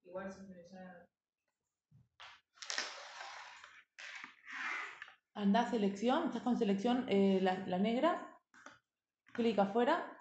Igual 0.04 0.32
sin 0.32 0.46
seleccionar. 0.46 1.08
Anda 5.34 5.60
a 5.60 5.70
selección, 5.70 6.26
estás 6.26 6.42
con 6.42 6.58
selección 6.58 7.06
eh, 7.08 7.38
la, 7.40 7.66
la, 7.66 7.78
negra, 7.78 8.38
clic 9.32 9.58
afuera. 9.58 10.18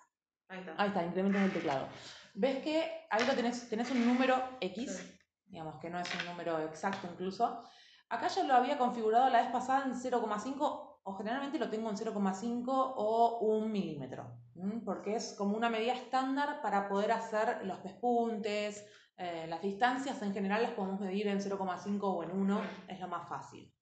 Ahí 0.47 0.59
está. 0.59 0.75
Ahí 0.77 0.87
está, 0.87 1.05
incremento 1.05 1.39
el 1.39 1.51
teclado 1.51 1.89
ves 2.33 2.63
que 2.63 3.07
ahí 3.09 3.25
lo 3.25 3.33
tenés, 3.33 3.69
tenés 3.69 3.91
un 3.91 4.05
número 4.05 4.35
X, 4.59 5.17
digamos 5.45 5.77
que 5.79 5.89
no 5.89 5.99
es 5.99 6.07
un 6.15 6.25
número 6.25 6.59
exacto 6.59 7.07
incluso. 7.11 7.63
Acá 8.09 8.27
ya 8.27 8.43
lo 8.43 8.55
había 8.55 8.77
configurado 8.77 9.29
la 9.29 9.41
vez 9.41 9.51
pasada 9.51 9.85
en 9.85 9.93
0,5 9.93 10.99
o 11.03 11.13
generalmente 11.15 11.57
lo 11.57 11.69
tengo 11.69 11.89
en 11.89 11.95
0,5 11.95 12.63
o 12.67 13.39
1 13.39 13.67
milímetro, 13.67 14.37
porque 14.85 15.15
es 15.15 15.33
como 15.37 15.55
una 15.57 15.69
medida 15.69 15.93
estándar 15.93 16.61
para 16.61 16.87
poder 16.87 17.11
hacer 17.11 17.65
los 17.65 17.79
pespuntes, 17.79 18.85
eh, 19.17 19.45
las 19.47 19.61
distancias 19.61 20.21
en 20.21 20.33
general 20.33 20.63
las 20.63 20.71
podemos 20.71 20.99
medir 20.99 21.27
en 21.27 21.39
0,5 21.39 21.99
o 22.01 22.23
en 22.23 22.31
1, 22.31 22.61
es 22.87 22.99
lo 22.99 23.07
más 23.07 23.27
fácil. 23.27 23.73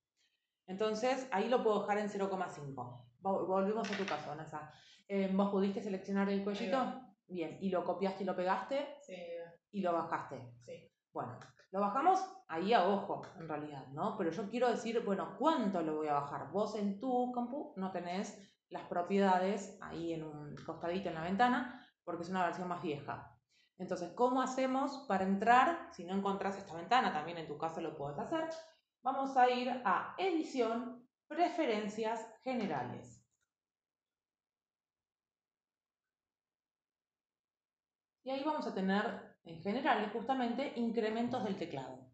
Entonces 0.67 1.27
ahí 1.31 1.49
lo 1.49 1.63
puedo 1.63 1.81
dejar 1.81 1.97
en 1.97 2.09
0,5. 2.09 3.05
Volvemos 3.21 3.91
a 3.91 3.97
tu 3.97 4.05
caso, 4.05 4.33
Nasa. 4.35 4.71
Eh, 5.07 5.31
¿Vos 5.33 5.49
pudiste 5.49 5.81
seleccionar 5.81 6.29
el 6.29 6.43
cuellito? 6.43 7.08
Bien, 7.29 7.57
y 7.61 7.69
lo 7.69 7.83
copiaste 7.83 8.23
y 8.23 8.25
lo 8.25 8.35
pegaste 8.35 8.95
sí. 9.01 9.15
y 9.71 9.81
lo 9.81 9.93
bajaste. 9.93 10.53
Sí. 10.61 10.91
Bueno, 11.13 11.37
lo 11.71 11.79
bajamos 11.79 12.19
ahí 12.47 12.73
a 12.73 12.87
ojo, 12.87 13.21
en 13.37 13.47
realidad, 13.47 13.87
¿no? 13.89 14.17
Pero 14.17 14.31
yo 14.31 14.49
quiero 14.49 14.69
decir, 14.69 15.03
bueno, 15.05 15.35
¿cuánto 15.37 15.81
lo 15.81 15.97
voy 15.97 16.07
a 16.07 16.13
bajar? 16.13 16.51
Vos 16.51 16.75
en 16.75 16.99
tu 16.99 17.31
compu 17.31 17.73
no 17.77 17.91
tenés 17.91 18.37
las 18.69 18.83
propiedades 18.87 19.77
ahí 19.81 20.13
en 20.13 20.23
un 20.23 20.55
costadito 20.65 21.09
en 21.09 21.15
la 21.15 21.23
ventana, 21.23 21.87
porque 22.03 22.23
es 22.23 22.29
una 22.29 22.45
versión 22.45 22.67
más 22.67 22.81
vieja. 22.81 23.35
Entonces, 23.77 24.11
¿cómo 24.13 24.41
hacemos 24.41 25.05
para 25.07 25.23
entrar? 25.23 25.89
Si 25.91 26.03
no 26.03 26.15
encontrás 26.15 26.57
esta 26.57 26.75
ventana, 26.75 27.13
también 27.13 27.37
en 27.37 27.47
tu 27.47 27.57
caso 27.57 27.81
lo 27.81 27.95
puedes 27.95 28.19
hacer. 28.19 28.49
Vamos 29.03 29.37
a 29.37 29.49
ir 29.49 29.69
a 29.85 30.15
Edición, 30.17 31.07
Preferencias 31.27 32.27
Generales. 32.41 33.18
Y 38.29 38.31
ahí 38.31 38.43
vamos 38.43 38.67
a 38.67 38.75
tener, 38.75 39.35
en 39.43 39.59
general, 39.59 40.07
justamente, 40.13 40.73
incrementos 40.75 41.43
del 41.43 41.57
teclado. 41.57 42.13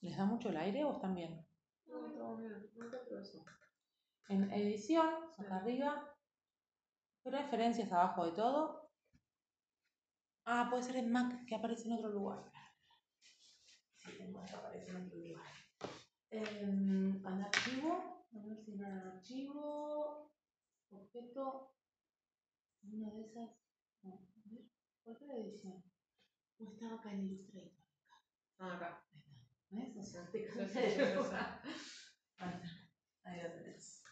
¿Les 0.00 0.16
da 0.16 0.24
mucho 0.24 0.48
el 0.48 0.56
aire 0.56 0.82
o 0.84 0.90
están 0.90 1.14
bien? 1.14 1.46
No. 1.86 2.08
No. 2.08 2.40
En 4.30 4.50
edición, 4.50 5.08
acá 5.38 5.58
arriba, 5.58 6.18
preferencias 7.22 7.92
abajo 7.92 8.26
de 8.26 8.32
todo. 8.32 8.90
Ah, 10.46 10.66
puede 10.68 10.82
ser 10.82 10.96
en 10.96 11.12
Mac 11.12 11.46
que 11.46 11.54
aparece 11.54 11.86
en 11.86 11.92
otro 11.92 12.08
lugar. 12.08 12.50
Sí, 13.98 14.10
en 14.18 14.32
Mac 14.32 14.52
aparece 14.54 14.90
en 14.90 15.06
otro 15.06 15.18
lugar. 15.20 15.46
En, 16.30 17.24
en 17.24 17.42
archivo, 17.44 18.26
a 18.34 18.44
ver 18.44 18.58
si 18.58 18.72
en 18.72 18.84
archivo, 18.84 20.33
objeto, 20.96 21.74
una 22.82 23.10
de 23.10 23.22
esas. 23.22 23.50
No, 24.02 24.12
a 24.12 24.50
ver, 24.50 24.64
¿cuál 25.02 25.16
fue 25.16 25.26
la 25.28 25.36
edición? 25.36 25.82
O 26.58 26.70
estaba 26.72 26.94
acá 26.96 27.10
en 27.12 27.24
Illustrator. 27.26 27.72
Ah, 28.58 28.74
acá. 28.76 29.04
Ahí 29.72 29.92
está. 29.98 31.62
Ahí 33.24 33.40
tenés. 33.40 34.02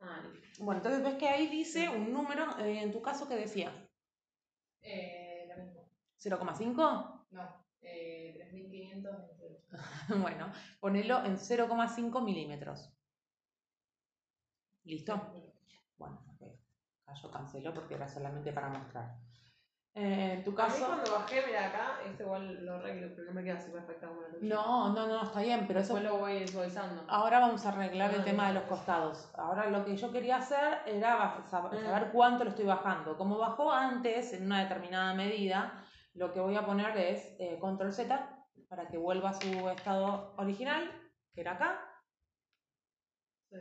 Ah, 0.00 0.20
listo. 0.32 0.64
Bueno, 0.64 0.78
entonces 0.80 1.02
ves 1.04 1.14
que 1.14 1.28
ahí 1.28 1.48
dice 1.48 1.88
un 1.88 2.12
número, 2.12 2.58
eh, 2.58 2.82
en 2.82 2.92
tu 2.92 3.02
caso, 3.02 3.28
que 3.28 3.36
decía 3.36 3.72
Eh, 4.80 5.46
lo 5.48 5.62
mismo. 5.62 5.88
0,5. 6.18 7.26
No, 7.30 7.66
eh, 7.82 8.34
3528. 8.36 9.68
Bueno, 10.20 10.52
ponelo 10.80 11.24
en 11.24 11.36
0,5 11.38 12.20
milímetros. 12.24 12.92
¿Listo? 14.84 15.14
Bueno, 15.96 16.18
ok. 16.34 16.42
Acá 17.06 17.14
yo 17.20 17.30
cancelo 17.30 17.74
porque 17.74 17.94
era 17.94 18.08
solamente 18.08 18.52
para 18.52 18.68
mostrar. 18.68 19.16
Eh, 19.94 20.34
en 20.38 20.44
tu 20.44 20.50
A 20.50 20.52
mí 20.52 20.56
caso. 20.56 20.86
cuando 20.86 21.12
bajé, 21.12 21.42
mira 21.46 21.66
acá, 21.66 21.98
este 22.06 22.22
igual 22.22 22.64
lo 22.64 22.76
arreglo, 22.76 23.14
pero 23.14 23.28
no 23.28 23.34
me 23.34 23.44
queda 23.44 23.56
así 23.58 23.70
perfecta 23.70 24.08
como 24.08 24.22
la 24.22 24.28
tuya. 24.30 24.54
No, 24.54 24.88
no, 24.94 25.06
no, 25.06 25.22
está 25.22 25.40
bien, 25.42 25.66
pero 25.66 25.80
eso. 25.80 25.94
Después 25.94 26.12
lo 26.12 26.18
voy 26.18 26.48
suavizando. 26.48 27.04
Ahora 27.08 27.40
vamos 27.40 27.64
a 27.66 27.68
arreglar 27.68 28.14
el 28.14 28.22
Ah, 28.22 28.24
tema 28.24 28.48
de 28.48 28.54
los 28.54 28.62
costados. 28.64 29.30
Ahora 29.34 29.68
lo 29.68 29.84
que 29.84 29.94
yo 29.96 30.10
quería 30.10 30.36
hacer 30.36 30.78
era 30.86 31.38
Mm. 31.40 31.48
saber 31.50 32.10
cuánto 32.10 32.44
lo 32.44 32.50
estoy 32.50 32.64
bajando. 32.64 33.18
Como 33.18 33.36
bajó 33.36 33.70
antes 33.70 34.32
en 34.32 34.46
una 34.46 34.62
determinada 34.62 35.12
medida, 35.14 35.84
lo 36.14 36.32
que 36.32 36.40
voy 36.40 36.56
a 36.56 36.64
poner 36.64 36.96
es 36.96 37.36
eh, 37.38 37.58
control 37.60 37.92
Z 37.92 38.46
para 38.70 38.88
que 38.88 38.96
vuelva 38.96 39.30
a 39.30 39.34
su 39.34 39.68
estado 39.68 40.34
original, 40.38 40.90
que 41.34 41.42
era 41.42 41.52
acá. 41.52 41.80
Sí. 43.50 43.58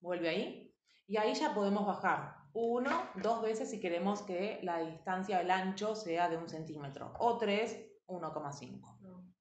Vuelve 0.00 0.28
ahí. 0.28 0.74
Y 1.06 1.16
ahí 1.16 1.34
ya 1.34 1.54
podemos 1.54 1.86
bajar 1.86 2.36
uno, 2.58 3.10
dos 3.16 3.42
veces 3.42 3.70
si 3.70 3.78
queremos 3.80 4.22
que 4.22 4.60
la 4.62 4.78
distancia 4.78 5.38
del 5.38 5.50
ancho 5.50 5.94
sea 5.94 6.30
de 6.30 6.38
un 6.38 6.48
centímetro. 6.48 7.12
O 7.18 7.36
tres, 7.36 7.86
1,5. 8.06 8.98
No. 9.00 9.34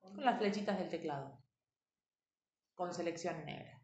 Con 0.00 0.24
las 0.24 0.38
flechitas 0.38 0.78
del 0.78 0.88
teclado. 0.88 1.38
Con 2.74 2.94
selección 2.94 3.44
negra. 3.44 3.78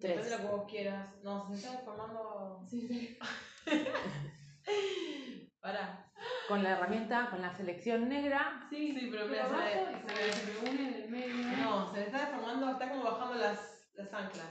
Tres. 0.00 0.16
Depende 0.16 0.30
de 0.30 0.30
lo 0.30 0.42
que 0.42 0.56
vos 0.56 0.70
quieras. 0.70 1.14
No, 1.22 1.46
se 1.48 1.54
está 1.54 1.78
formando. 1.80 2.64
Sí, 2.66 2.88
sí. 2.88 3.18
Pará. 5.60 6.05
Con 6.48 6.62
la 6.62 6.70
herramienta, 6.72 7.28
con 7.30 7.42
la 7.42 7.50
selección 7.56 8.08
negra. 8.08 8.66
Sí, 8.70 8.92
sí, 8.96 9.08
pero 9.10 9.26
mira, 9.26 9.48
se 9.48 9.54
abajo 9.54 9.90
le, 9.90 9.98
y 9.98 10.00
se 10.00 10.26
le- 10.26 10.32
se 10.32 10.46
reúne 10.52 10.88
en 10.88 10.94
el 11.02 11.08
medio. 11.10 11.56
No, 11.56 11.90
se 11.92 11.98
le 12.00 12.06
está 12.06 12.26
deformando, 12.26 12.70
está 12.70 12.88
como 12.88 13.02
bajando 13.02 13.34
las, 13.34 13.58
las 13.94 14.14
anclas. 14.14 14.46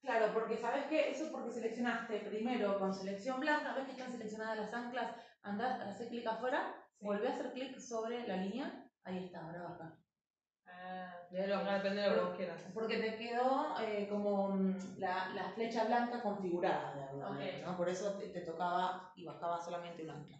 Claro, 0.00 0.32
porque 0.32 0.56
sabes 0.56 0.86
que 0.86 1.10
eso 1.10 1.24
es 1.24 1.30
porque 1.30 1.50
seleccionaste 1.50 2.20
primero 2.20 2.78
con 2.78 2.94
selección 2.94 3.40
blanca, 3.40 3.74
ves 3.74 3.84
que 3.86 3.92
están 3.92 4.12
seleccionadas 4.12 4.58
las 4.58 4.72
anclas, 4.72 5.14
anda, 5.42 5.82
hace 5.90 6.08
clic 6.08 6.26
afuera, 6.26 6.74
volvé 7.00 7.28
a 7.28 7.32
hacer 7.32 7.52
clic 7.52 7.78
sobre 7.78 8.26
la 8.26 8.36
línea, 8.36 8.88
ahí 9.04 9.24
está, 9.24 9.44
ahora 9.44 9.62
baja. 9.62 9.98
Ah, 10.68 11.12
ya 11.30 11.46
lo 11.46 11.64
depende 11.64 12.02
de 12.02 12.08
lo 12.08 12.14
que 12.14 12.20
vos 12.20 12.36
quieras. 12.36 12.60
Porque 12.74 12.96
te 12.98 13.16
quedó 13.16 13.74
eh, 13.80 14.06
como 14.08 14.48
mm, 14.48 14.98
la, 14.98 15.28
la 15.34 15.50
flecha 15.54 15.84
blanca 15.84 16.22
configurada 16.22 16.94
de 16.94 17.02
alguna 17.04 17.26
Ok. 17.26 17.32
manera, 17.34 17.66
¿no? 17.66 17.76
Por 17.76 17.88
eso 17.88 18.12
te, 18.14 18.28
te 18.28 18.40
tocaba 18.42 19.12
y 19.16 19.24
bajaba 19.24 19.60
solamente 19.60 20.02
un 20.04 20.10
ancla. 20.10 20.38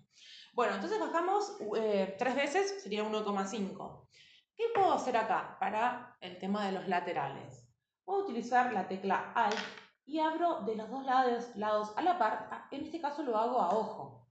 Bueno, 0.56 0.76
entonces 0.76 0.98
bajamos 0.98 1.58
eh, 1.76 2.16
tres 2.18 2.34
veces, 2.34 2.82
sería 2.82 3.04
1,5. 3.04 4.08
¿Qué 4.54 4.64
puedo 4.74 4.90
hacer 4.90 5.14
acá 5.14 5.58
para 5.60 6.16
el 6.18 6.38
tema 6.38 6.64
de 6.64 6.72
los 6.72 6.88
laterales? 6.88 7.68
Puedo 8.06 8.24
utilizar 8.24 8.72
la 8.72 8.88
tecla 8.88 9.32
Alt 9.34 9.58
y 10.06 10.18
abro 10.18 10.62
de 10.62 10.74
los 10.74 10.88
dos 10.88 11.04
lados, 11.04 11.54
lados 11.56 11.92
a 11.94 12.00
la 12.00 12.18
par. 12.18 12.48
Ah, 12.50 12.68
En 12.70 12.84
este 12.84 13.02
caso 13.02 13.22
lo 13.22 13.36
hago 13.36 13.60
a 13.60 13.76
ojo. 13.76 14.30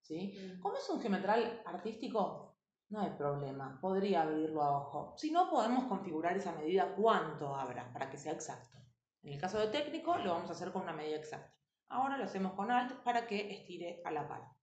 ¿sí? 0.00 0.34
Como 0.60 0.74
es 0.76 0.90
un 0.90 1.00
geometral 1.00 1.62
artístico, 1.64 2.58
no 2.88 3.02
hay 3.02 3.10
problema, 3.10 3.78
podría 3.80 4.22
abrirlo 4.22 4.64
a 4.64 4.76
ojo. 4.76 5.14
Si 5.16 5.30
no, 5.30 5.48
podemos 5.48 5.84
configurar 5.84 6.36
esa 6.36 6.50
medida 6.50 6.96
cuánto 6.96 7.54
abra 7.54 7.92
para 7.92 8.10
que 8.10 8.18
sea 8.18 8.32
exacto. 8.32 8.76
En 9.22 9.34
el 9.34 9.40
caso 9.40 9.60
de 9.60 9.68
técnico, 9.68 10.16
lo 10.16 10.32
vamos 10.32 10.50
a 10.50 10.54
hacer 10.54 10.72
con 10.72 10.82
una 10.82 10.94
medida 10.94 11.14
exacta. 11.14 11.54
Ahora 11.90 12.16
lo 12.18 12.24
hacemos 12.24 12.54
con 12.54 12.72
Alt 12.72 13.04
para 13.04 13.28
que 13.28 13.52
estire 13.52 14.02
a 14.04 14.10
la 14.10 14.26
par. 14.26 14.59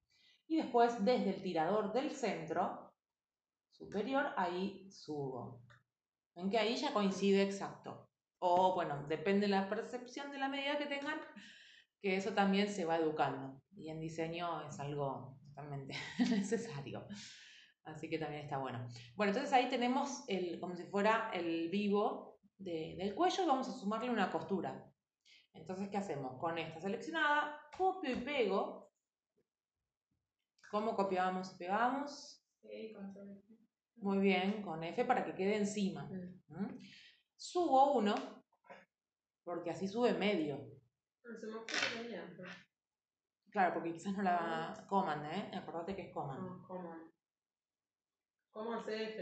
Y 0.48 0.58
después, 0.58 1.04
desde 1.04 1.32
el 1.32 1.42
tirador 1.42 1.94
del 1.94 2.12
centro 2.12 2.94
superior, 3.72 4.34
ahí 4.38 4.89
subo. 4.92 5.62
Ven 6.36 6.50
que 6.50 6.58
ahí 6.60 6.75
ya 6.75 6.94
coincide 6.94 7.44
exacto. 7.44 8.10
O 8.39 8.75
bueno, 8.75 9.06
depende 9.08 9.48
de 9.48 9.51
la 9.51 9.68
percepción 9.70 10.32
de 10.32 10.38
la 10.38 10.48
medida 10.50 10.77
que 10.77 10.86
tengan, 10.86 11.20
que 12.01 12.16
eso 12.16 12.34
también 12.34 12.68
se 12.70 12.86
va 12.86 12.98
educando. 12.98 13.62
Y 13.75 13.89
en 13.89 14.00
diseño 14.00 14.68
es 14.68 14.80
algo 14.80 15.39
totalmente 15.50 15.96
necesario. 16.20 17.08
Así 17.84 18.10
que 18.10 18.20
también 18.20 18.44
está 18.44 18.58
bueno. 18.58 18.88
Bueno, 19.16 19.32
entonces 19.32 19.54
ahí 19.54 19.70
tenemos 19.70 20.24
el, 20.27 20.60
como 20.60 20.75
si 20.75 20.84
fuera 20.86 21.32
el 21.34 21.70
vivo 21.70 22.39
de- 22.58 22.96
del 22.98 23.16
cuello 23.16 23.44
y 23.44 23.48
vamos 23.48 23.70
a 23.70 23.74
sumarle 23.74 24.10
una 24.10 24.32
costura. 24.32 24.92
Entonces, 25.54 25.89
¿qué 25.89 25.98
hacemos? 25.98 26.38
Con 26.39 26.58
esta 26.58 26.80
seleccionada, 26.82 27.60
copio 27.77 28.12
y 28.12 28.16
pego. 28.18 28.87
¿Cómo 30.71 30.95
copiamos 30.95 31.53
y 31.53 31.57
pegamos? 31.57 32.43
Sí, 32.62 32.93
control. 32.93 33.43
Muy 33.97 34.19
bien, 34.19 34.62
con 34.62 34.83
F 34.83 35.05
para 35.05 35.25
que 35.25 35.33
quede 35.33 35.57
encima. 35.57 36.09
Subo 37.36 37.93
uno, 37.93 38.15
porque 39.43 39.71
así 39.71 39.88
sube 39.88 40.13
medio. 40.13 40.55
Ah, 41.25 41.29
Claro, 43.50 43.74
porque 43.75 43.93
quizás 43.93 44.15
no 44.15 44.24
la 44.24 44.86
command, 44.88 45.25
¿eh? 45.25 45.51
Acordate 45.55 45.95
que 45.95 46.03
es 46.03 46.13
command. 46.13 46.41
No, 46.41 46.67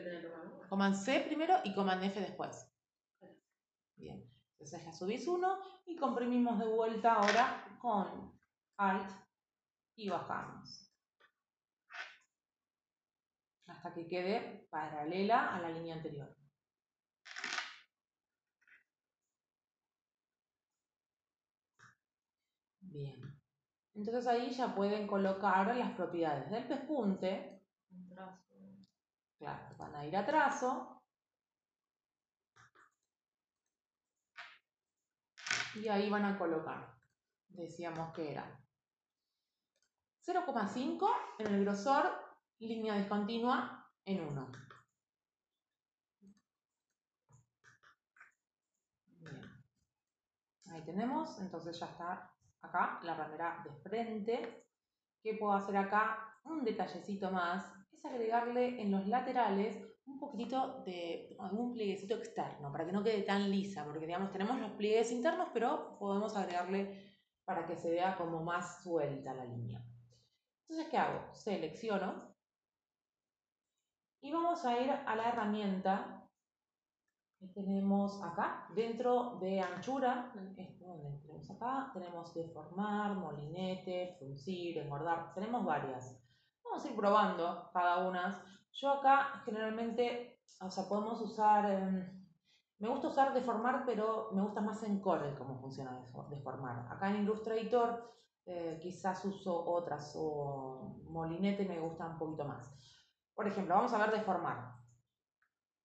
tenía 0.03 0.21
que 0.21 0.27
tomar, 0.27 0.45
¿no? 0.45 0.67
Command 0.67 0.95
C 0.95 1.21
primero 1.21 1.55
y 1.63 1.73
Command 1.73 2.03
F 2.03 2.19
después. 2.19 2.71
Bien, 3.95 4.29
entonces 4.53 4.83
ya 4.83 4.91
subís 4.91 5.27
uno 5.27 5.57
y 5.85 5.95
comprimimos 5.95 6.59
de 6.59 6.65
vuelta 6.65 7.13
ahora 7.13 7.77
con 7.79 8.37
Alt 8.77 9.11
y 9.95 10.09
bajamos. 10.09 10.94
Hasta 13.67 13.93
que 13.93 14.07
quede 14.07 14.67
paralela 14.69 15.55
a 15.55 15.61
la 15.61 15.69
línea 15.69 15.95
anterior. 15.95 16.35
Bien. 22.81 23.21
Entonces 23.93 24.27
ahí 24.27 24.51
ya 24.51 24.75
pueden 24.75 25.07
colocar 25.07 25.75
las 25.75 25.91
propiedades 25.93 26.49
del 26.51 26.67
pespunte. 26.67 27.61
Claro, 29.37 29.75
van 29.77 29.95
a 29.95 30.05
ir 30.05 30.15
a 30.15 30.25
trazo. 30.25 31.01
Y 35.75 35.87
ahí 35.89 36.09
van 36.09 36.25
a 36.25 36.37
colocar. 36.37 36.95
Decíamos 37.49 38.13
que 38.13 38.31
era 38.31 38.65
0,5 40.25 41.09
en 41.39 41.47
el 41.53 41.63
grosor, 41.63 42.24
línea 42.59 42.95
discontinua 42.95 43.91
en 44.05 44.21
1. 44.21 44.51
Bien. 49.19 49.41
Ahí 50.71 50.81
tenemos, 50.83 51.39
entonces 51.39 51.79
ya 51.79 51.87
está 51.87 52.31
acá 52.61 52.99
la 53.03 53.15
ramera 53.15 53.63
de 53.63 53.89
frente. 53.89 54.65
¿Qué 55.21 55.35
puedo 55.35 55.53
hacer 55.53 55.77
acá? 55.77 56.39
Un 56.43 56.63
detallecito 56.63 57.31
más 57.31 57.65
es 57.91 58.05
agregarle 58.05 58.81
en 58.81 58.91
los 58.91 59.07
laterales 59.07 59.83
un 60.05 60.19
poquitito 60.19 60.83
de 60.83 61.35
algún 61.39 61.73
plieguecito 61.73 62.15
externo 62.15 62.71
para 62.71 62.85
que 62.85 62.91
no 62.91 63.03
quede 63.03 63.23
tan 63.23 63.49
lisa, 63.49 63.83
porque 63.83 64.05
digamos 64.05 64.31
tenemos 64.31 64.59
los 64.59 64.71
pliegues 64.73 65.11
internos, 65.11 65.49
pero 65.51 65.97
podemos 65.97 66.35
agregarle 66.35 67.17
para 67.43 67.65
que 67.65 67.75
se 67.75 67.89
vea 67.89 68.15
como 68.15 68.43
más 68.43 68.83
suelta 68.83 69.33
la 69.33 69.45
línea. 69.45 69.83
Entonces, 70.61 70.89
¿qué 70.89 70.97
hago? 70.97 71.33
Selecciono 71.33 72.34
Y 74.25 74.31
vamos 74.31 74.65
a 74.65 74.81
ir 74.81 74.89
a 74.89 75.15
la 75.15 75.29
herramienta 75.29 76.27
que 77.37 77.45
tenemos 77.49 78.23
acá, 78.23 78.67
dentro 78.73 79.37
de 79.39 79.61
anchura, 79.61 80.31
donde 80.33 80.65
tenemos 81.19 81.51
acá, 81.51 81.91
tenemos 81.93 82.33
deformar, 82.33 83.13
molinete, 83.13 84.15
fruncir, 84.17 84.79
engordar, 84.79 85.31
tenemos 85.35 85.63
varias. 85.63 86.19
Vamos 86.63 86.83
a 86.83 86.87
ir 86.87 86.95
probando 86.95 87.69
cada 87.71 88.07
una. 88.07 88.43
Yo 88.71 88.93
acá 88.93 89.43
generalmente, 89.45 90.39
o 90.59 90.71
sea, 90.71 90.89
podemos 90.89 91.21
usar, 91.21 91.69
em, 91.69 92.27
me 92.79 92.89
gusta 92.89 93.09
usar 93.09 93.31
deformar, 93.31 93.83
pero 93.85 94.31
me 94.31 94.41
gusta 94.41 94.59
más 94.59 94.81
en 94.81 95.01
Corel 95.01 95.37
cómo 95.37 95.59
funciona 95.61 96.03
deformar. 96.31 96.91
Acá 96.91 97.11
en 97.11 97.21
Illustrator 97.21 98.11
eh, 98.47 98.79
quizás 98.81 99.23
uso 99.23 99.53
otras 99.67 100.15
o 100.17 100.97
molinete 101.11 101.63
me 101.65 101.79
gusta 101.79 102.07
un 102.07 102.17
poquito 102.17 102.43
más. 102.45 102.75
Por 103.35 103.47
ejemplo, 103.47 103.75
vamos 103.75 103.93
a 103.93 103.97
ver 103.99 104.11
deformar. 104.11 104.75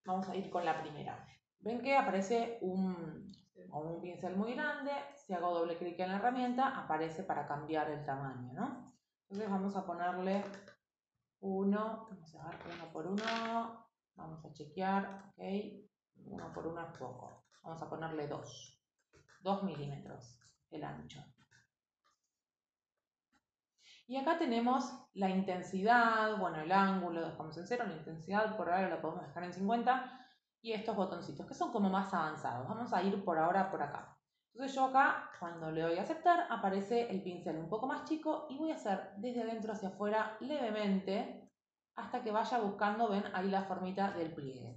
Vamos 0.04 0.28
a 0.28 0.36
ir 0.36 0.48
con 0.50 0.64
la 0.64 0.80
primera. 0.80 1.26
Ven 1.58 1.82
que 1.82 1.96
aparece 1.96 2.58
un, 2.62 3.30
un 3.72 4.00
pincel 4.00 4.36
muy 4.36 4.54
grande. 4.54 4.92
Si 5.16 5.34
hago 5.34 5.52
doble 5.52 5.76
clic 5.76 5.98
en 5.98 6.10
la 6.10 6.16
herramienta, 6.16 6.78
aparece 6.78 7.24
para 7.24 7.46
cambiar 7.46 7.90
el 7.90 8.04
tamaño, 8.04 8.52
¿no? 8.52 8.94
Entonces 9.22 9.50
vamos 9.50 9.76
a 9.76 9.84
ponerle 9.84 10.44
uno, 11.40 12.06
vamos 12.10 12.34
a 12.34 12.48
ver 12.48 12.56
uno 12.74 12.92
por 12.92 13.06
uno, 13.06 13.86
vamos 14.14 14.44
a 14.44 14.52
chequear, 14.52 15.32
ok, 15.36 15.42
uno 16.26 16.52
por 16.52 16.66
uno 16.66 16.82
es 16.82 16.98
poco. 16.98 17.46
Vamos 17.62 17.82
a 17.82 17.90
ponerle 17.90 18.26
dos, 18.26 18.80
dos 19.40 19.62
milímetros 19.62 20.40
el 20.70 20.84
ancho. 20.84 21.20
Y 24.10 24.16
acá 24.16 24.36
tenemos 24.36 24.92
la 25.14 25.30
intensidad, 25.30 26.36
bueno, 26.36 26.60
el 26.60 26.72
ángulo, 26.72 27.24
dejamos 27.24 27.56
en 27.58 27.64
cero, 27.64 27.84
la 27.86 27.94
intensidad 27.94 28.56
por 28.56 28.68
ahora 28.68 28.88
la 28.88 29.00
podemos 29.00 29.24
dejar 29.24 29.44
en 29.44 29.52
50 29.52 30.26
y 30.62 30.72
estos 30.72 30.96
botoncitos 30.96 31.46
que 31.46 31.54
son 31.54 31.70
como 31.70 31.88
más 31.90 32.12
avanzados. 32.12 32.66
Vamos 32.66 32.92
a 32.92 33.04
ir 33.04 33.24
por 33.24 33.38
ahora 33.38 33.70
por 33.70 33.80
acá. 33.80 34.18
Entonces 34.52 34.74
yo 34.74 34.86
acá, 34.86 35.30
cuando 35.38 35.70
le 35.70 35.82
doy 35.82 35.96
a 35.96 36.02
aceptar, 36.02 36.48
aparece 36.50 37.08
el 37.08 37.22
pincel 37.22 37.56
un 37.56 37.68
poco 37.68 37.86
más 37.86 38.02
chico 38.02 38.48
y 38.50 38.58
voy 38.58 38.72
a 38.72 38.74
hacer 38.74 39.12
desde 39.18 39.42
adentro 39.42 39.74
hacia 39.74 39.90
afuera 39.90 40.36
levemente 40.40 41.48
hasta 41.94 42.20
que 42.24 42.32
vaya 42.32 42.58
buscando, 42.58 43.10
ven 43.10 43.22
ahí 43.32 43.48
la 43.48 43.62
formita 43.62 44.10
del 44.10 44.34
pliegue. 44.34 44.76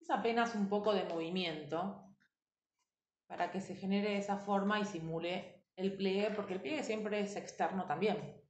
Es 0.00 0.10
apenas 0.10 0.54
un 0.54 0.68
poco 0.68 0.94
de 0.94 1.06
movimiento 1.06 2.08
para 3.26 3.50
que 3.50 3.60
se 3.60 3.74
genere 3.74 4.16
esa 4.16 4.36
forma 4.36 4.78
y 4.78 4.84
simule 4.84 5.55
el 5.76 5.96
pliegue, 5.96 6.34
porque 6.34 6.54
el 6.54 6.60
pliegue 6.60 6.82
siempre 6.82 7.20
es 7.20 7.36
externo 7.36 7.86
también. 7.86 8.42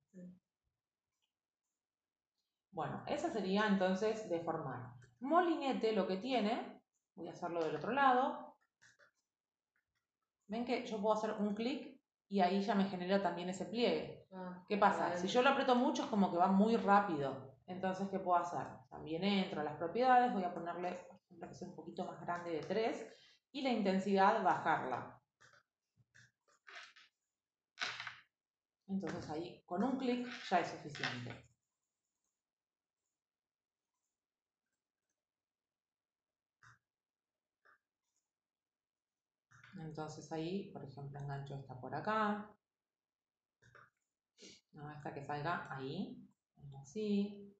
Bueno, 2.71 3.03
esa 3.07 3.31
sería 3.31 3.67
entonces 3.67 4.29
deformar. 4.29 4.93
Molinete 5.21 5.93
lo 5.93 6.07
que 6.07 6.19
tiene, 6.19 6.83
voy 7.15 7.29
a 7.29 7.33
hacerlo 7.33 7.65
del 7.65 7.77
otro 7.77 7.93
lado. 7.93 8.55
Ven 10.49 10.65
que 10.65 10.87
yo 10.87 11.01
puedo 11.01 11.15
hacer 11.15 11.33
un 11.33 11.55
clic 11.55 12.01
y 12.29 12.41
ahí 12.41 12.61
ya 12.61 12.75
me 12.75 12.85
genera 12.85 13.23
también 13.23 13.49
ese 13.49 13.65
pliegue. 13.65 14.27
Ah, 14.33 14.65
¿Qué 14.69 14.77
pasa? 14.77 15.17
Si 15.17 15.27
yo 15.27 15.43
lo 15.43 15.51
aprieto 15.51 15.75
mucho 15.75 16.05
es 16.05 16.09
como 16.09 16.31
que 16.31 16.37
va 16.37 16.49
muy 16.49 16.77
rápido. 16.77 17.57
Entonces, 17.67 18.09
¿qué 18.09 18.21
puedo 18.21 18.39
hacer? 18.39 18.67
También 18.91 19.25
entro 19.25 19.61
a 19.61 19.65
las 19.65 19.77
propiedades, 19.77 20.33
voy 20.33 20.45
a 20.45 20.55
ponerle, 20.55 20.97
que 21.41 21.55
sea 21.55 21.69
un 21.69 21.75
poquito 21.75 22.05
más 22.05 22.21
grande 22.21 22.51
de 22.51 22.61
3 22.61 23.07
y 23.53 23.63
la 23.63 23.71
intensidad 23.71 24.43
bajarla. 24.43 25.16
Entonces 28.89 29.29
ahí 29.31 29.63
con 29.67 29.83
un 29.83 29.99
clic 29.99 30.27
ya 30.49 30.61
es 30.61 30.69
suficiente. 30.69 31.47
Entonces 39.79 40.31
ahí, 40.33 40.71
por 40.73 40.85
ejemplo, 40.85 41.19
engancho 41.19 41.55
esta 41.55 41.81
por 41.81 41.95
acá. 41.95 42.51
No, 44.73 44.91
esta 44.93 45.13
que 45.15 45.23
salga 45.25 45.67
ahí, 45.75 46.29
así. 46.81 47.57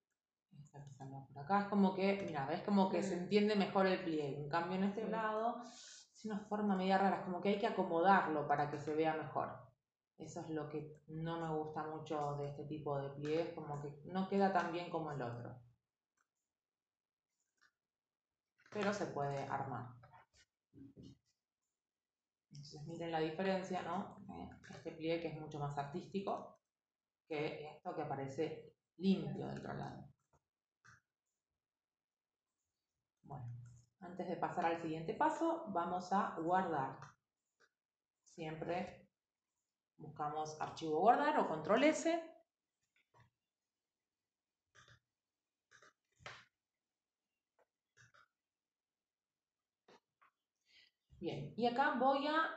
Esta 0.59 0.83
que 0.85 0.93
salga 0.93 1.27
por 1.27 1.39
acá. 1.39 1.61
Es 1.61 1.67
como 1.67 1.95
que, 1.95 2.25
mira, 2.27 2.47
ves 2.47 2.63
como 2.63 2.91
que 2.91 3.03
se 3.03 3.15
entiende 3.15 3.57
mejor 3.57 3.87
el 3.87 4.03
pliegue. 4.03 4.43
En 4.43 4.49
cambio 4.49 4.77
en 4.77 4.85
este 4.85 5.09
lado, 5.09 5.63
es 5.65 6.25
una 6.25 6.39
forma 6.41 6.77
media 6.77 6.99
rara, 6.99 7.19
es 7.19 7.25
como 7.25 7.41
que 7.41 7.51
hay 7.51 7.59
que 7.59 7.67
acomodarlo 7.67 8.47
para 8.47 8.71
que 8.71 8.79
se 8.79 8.95
vea 8.95 9.15
mejor. 9.15 9.66
Eso 10.19 10.41
es 10.41 10.51
lo 10.51 10.69
que 10.69 11.03
no 11.09 11.41
me 11.41 11.55
gusta 11.59 11.83
mucho 11.85 12.37
de 12.37 12.49
este 12.49 12.65
tipo 12.65 12.99
de 12.99 13.11
pliegues, 13.11 13.55
como 13.55 13.81
que 13.81 13.91
no 14.07 14.29
queda 14.29 14.53
tan 14.53 14.73
bien 14.73 14.91
como 14.91 15.13
el 15.13 15.21
otro. 15.21 15.61
Pero 18.71 18.93
se 18.93 19.07
puede 19.07 19.43
armar. 19.45 19.95
Entonces 22.51 22.87
miren 22.87 23.13
la 23.13 23.21
diferencia, 23.21 23.83
¿no? 23.83 24.25
Eh, 24.35 24.51
este 24.71 24.93
pliegue 24.93 25.21
que 25.23 25.29
es 25.29 25.41
mucho 25.41 25.59
más 25.59 25.77
artístico 25.77 26.59
que 27.29 27.69
esto 27.69 27.95
que 27.95 28.03
aparece 28.03 28.75
limpio 28.97 29.47
del 29.47 29.59
otro 29.59 29.75
lado. 29.75 30.09
Bueno, 33.25 33.45
antes 34.01 34.29
de 34.29 34.37
pasar 34.37 34.67
al 34.67 34.81
siguiente 34.81 35.13
paso, 35.15 35.67
vamos 35.69 36.13
a 36.13 36.37
guardar. 36.41 36.99
Siempre 38.23 39.06
Buscamos 39.99 40.61
archivo 40.61 41.01
guardar 41.01 41.39
o 41.41 41.49
control 41.49 41.85
S. 41.85 42.37
Bien, 51.19 51.55
y 51.57 51.67
acá 51.67 51.95
voy 51.99 52.27
a 52.27 52.57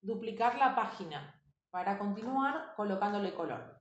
duplicar 0.00 0.56
la 0.56 0.74
página 0.74 1.42
para 1.70 1.98
continuar 1.98 2.74
colocándole 2.76 3.34
color. 3.34 3.80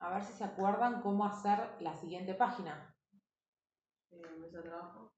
A 0.00 0.10
ver 0.10 0.24
si 0.24 0.32
se 0.32 0.44
acuerdan 0.44 1.02
cómo 1.02 1.24
hacer 1.24 1.76
la 1.80 1.94
siguiente 1.94 2.34
página. 2.34 2.94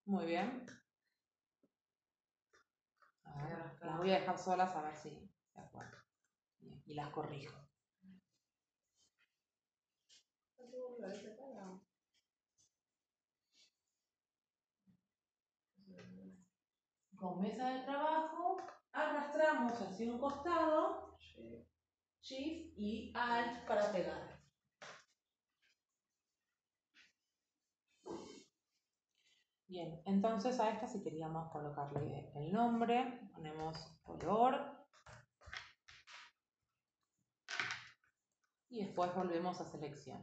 Muy 0.04 0.26
bien. 0.26 0.66
las 3.80 3.96
voy 3.98 4.10
a 4.10 4.20
dejar 4.20 4.38
solas 4.38 4.74
a 4.74 4.82
ver 4.82 4.96
si 4.96 5.30
se 5.52 5.60
acuerdan 5.60 6.03
y 6.86 6.94
las 6.94 7.10
corrijo. 7.10 7.58
Con 17.16 17.40
mesa 17.40 17.70
de 17.70 17.84
trabajo 17.84 18.58
arrastramos 18.92 19.80
hacia 19.80 20.12
un 20.12 20.18
costado, 20.18 21.16
Shift 22.20 22.78
y 22.78 23.12
Alt 23.14 23.66
para 23.66 23.90
pegar. 23.92 24.34
Bien, 29.66 30.02
entonces 30.04 30.60
a 30.60 30.70
esta 30.70 30.86
si 30.86 31.02
queríamos 31.02 31.50
colocarle 31.50 32.30
el 32.34 32.52
nombre, 32.52 33.28
ponemos 33.32 33.76
color, 34.02 34.83
y 38.74 38.82
después 38.82 39.14
volvemos 39.14 39.60
a 39.60 39.64
selección. 39.64 40.20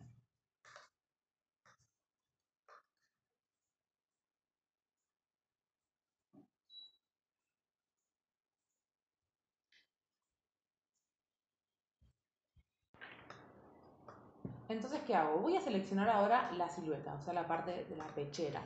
Entonces, 14.68 15.02
¿qué 15.06 15.16
hago? 15.16 15.40
Voy 15.40 15.56
a 15.56 15.62
seleccionar 15.62 16.10
ahora 16.10 16.52
la 16.54 16.70
silueta, 16.70 17.14
o 17.14 17.22
sea, 17.22 17.34
la 17.34 17.48
parte 17.48 17.86
de 17.86 17.96
la 17.96 18.06
pechera 18.08 18.62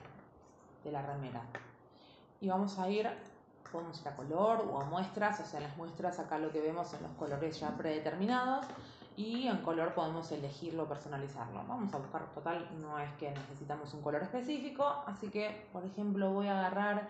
de 0.84 0.92
la 0.92 1.02
remera. 1.02 1.44
Y 2.42 2.50
vamos 2.50 2.78
a 2.80 2.90
ir, 2.90 3.08
podemos 3.72 4.00
ir 4.02 4.08
a 4.08 4.16
color 4.16 4.68
o 4.72 4.82
a 4.82 4.86
muestras, 4.86 5.40
o 5.40 5.46
sea, 5.46 5.60
las 5.60 5.76
muestras 5.78 6.20
acá 6.20 6.38
lo 6.40 6.52
que 6.52 6.62
vemos 6.62 6.90
son 6.90 7.04
los 7.04 7.12
colores 7.14 7.60
ya 7.60 7.76
predeterminados 7.76 8.66
y 9.18 9.48
en 9.48 9.58
color 9.58 9.94
podemos 9.94 10.30
elegirlo, 10.32 10.88
personalizarlo. 10.88 11.64
Vamos 11.68 11.94
a 11.94 11.98
buscar, 11.98 12.26
total, 12.34 12.68
no 12.82 13.00
es 13.00 13.12
que 13.14 13.32
necesitamos 13.32 13.94
un 13.94 14.02
color 14.02 14.22
específico, 14.24 15.04
así 15.06 15.30
que, 15.30 15.68
por 15.72 15.86
ejemplo, 15.86 16.32
voy 16.32 16.48
a 16.48 16.60
agarrar 16.60 17.08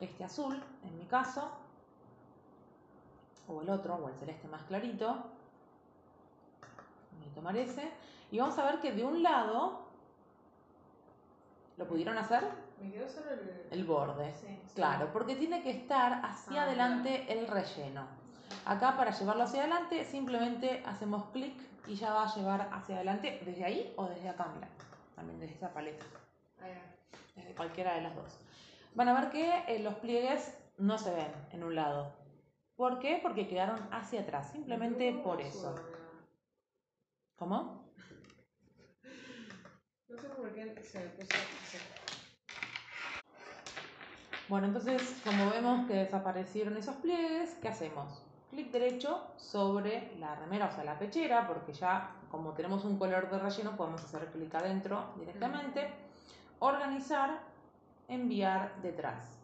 este 0.00 0.24
azul, 0.24 0.60
en 0.84 0.98
mi 0.98 1.04
caso, 1.04 1.48
o 3.46 3.62
el 3.62 3.70
otro, 3.70 3.94
o 3.94 4.08
el 4.08 4.14
celeste 4.14 4.48
más 4.48 4.62
clarito. 4.64 5.06
Voy 7.18 7.30
a 7.30 7.34
tomar 7.34 7.56
ese. 7.56 7.92
Y 8.32 8.38
vamos 8.38 8.58
a 8.58 8.64
ver 8.64 8.80
que 8.80 8.92
de 8.92 9.04
un 9.04 9.22
lado, 9.22 9.82
¿lo 11.76 11.86
pudieron 11.86 12.18
hacer? 12.18 12.42
Me 12.82 12.90
quedó 12.90 13.08
solo 13.08 13.30
el, 13.30 13.66
el 13.70 13.84
borde. 13.84 14.34
Sí, 14.34 14.58
claro, 14.74 15.10
porque 15.12 15.36
tiene 15.36 15.62
que 15.62 15.70
estar 15.70 16.24
hacia 16.24 16.62
ah, 16.62 16.64
adelante 16.64 17.32
el 17.32 17.46
relleno. 17.46 18.23
Acá 18.64 18.96
para 18.96 19.10
llevarlo 19.10 19.42
hacia 19.44 19.60
adelante 19.60 20.04
simplemente 20.04 20.82
hacemos 20.86 21.24
clic 21.32 21.54
y 21.86 21.96
ya 21.96 22.12
va 22.12 22.24
a 22.24 22.34
llevar 22.34 22.68
hacia 22.72 22.96
adelante 22.96 23.40
desde 23.44 23.64
ahí 23.64 23.92
o 23.96 24.06
desde 24.06 24.28
acá, 24.28 24.48
mira, 24.54 24.68
también 25.14 25.38
desde 25.38 25.54
esta 25.54 25.72
paleta, 25.72 26.04
desde 27.36 27.54
cualquiera 27.54 27.94
de 27.94 28.00
las 28.00 28.14
dos. 28.14 28.38
Van 28.94 29.08
a 29.08 29.20
ver 29.20 29.30
que 29.30 29.64
eh, 29.68 29.80
los 29.80 29.94
pliegues 29.96 30.56
no 30.78 30.98
se 30.98 31.14
ven 31.14 31.32
en 31.52 31.64
un 31.64 31.74
lado. 31.74 32.12
¿Por 32.76 32.98
qué? 32.98 33.20
Porque 33.22 33.46
quedaron 33.48 33.78
hacia 33.92 34.22
atrás, 34.22 34.50
simplemente 34.50 35.12
por 35.22 35.40
eso. 35.40 35.74
¿Cómo? 37.36 37.84
No 40.06 40.20
sé 40.20 40.28
por 40.28 40.52
qué 40.54 40.80
se 40.80 41.00
puso 41.00 41.36
Bueno, 44.48 44.68
entonces, 44.68 45.20
como 45.24 45.50
vemos 45.50 45.88
que 45.88 45.94
desaparecieron 45.94 46.76
esos 46.76 46.94
pliegues, 46.96 47.54
¿qué 47.60 47.66
hacemos? 47.66 48.23
Clic 48.54 48.70
derecho 48.70 49.20
sobre 49.36 50.16
la 50.20 50.36
remera, 50.36 50.68
o 50.68 50.72
sea, 50.72 50.84
la 50.84 50.96
pechera, 50.96 51.44
porque 51.44 51.72
ya 51.72 52.14
como 52.30 52.52
tenemos 52.52 52.84
un 52.84 52.96
color 52.96 53.28
de 53.28 53.40
relleno, 53.40 53.76
podemos 53.76 54.04
hacer 54.04 54.30
clic 54.30 54.54
adentro 54.54 55.06
directamente. 55.18 55.92
Organizar, 56.60 57.40
enviar 58.06 58.80
detrás. 58.80 59.40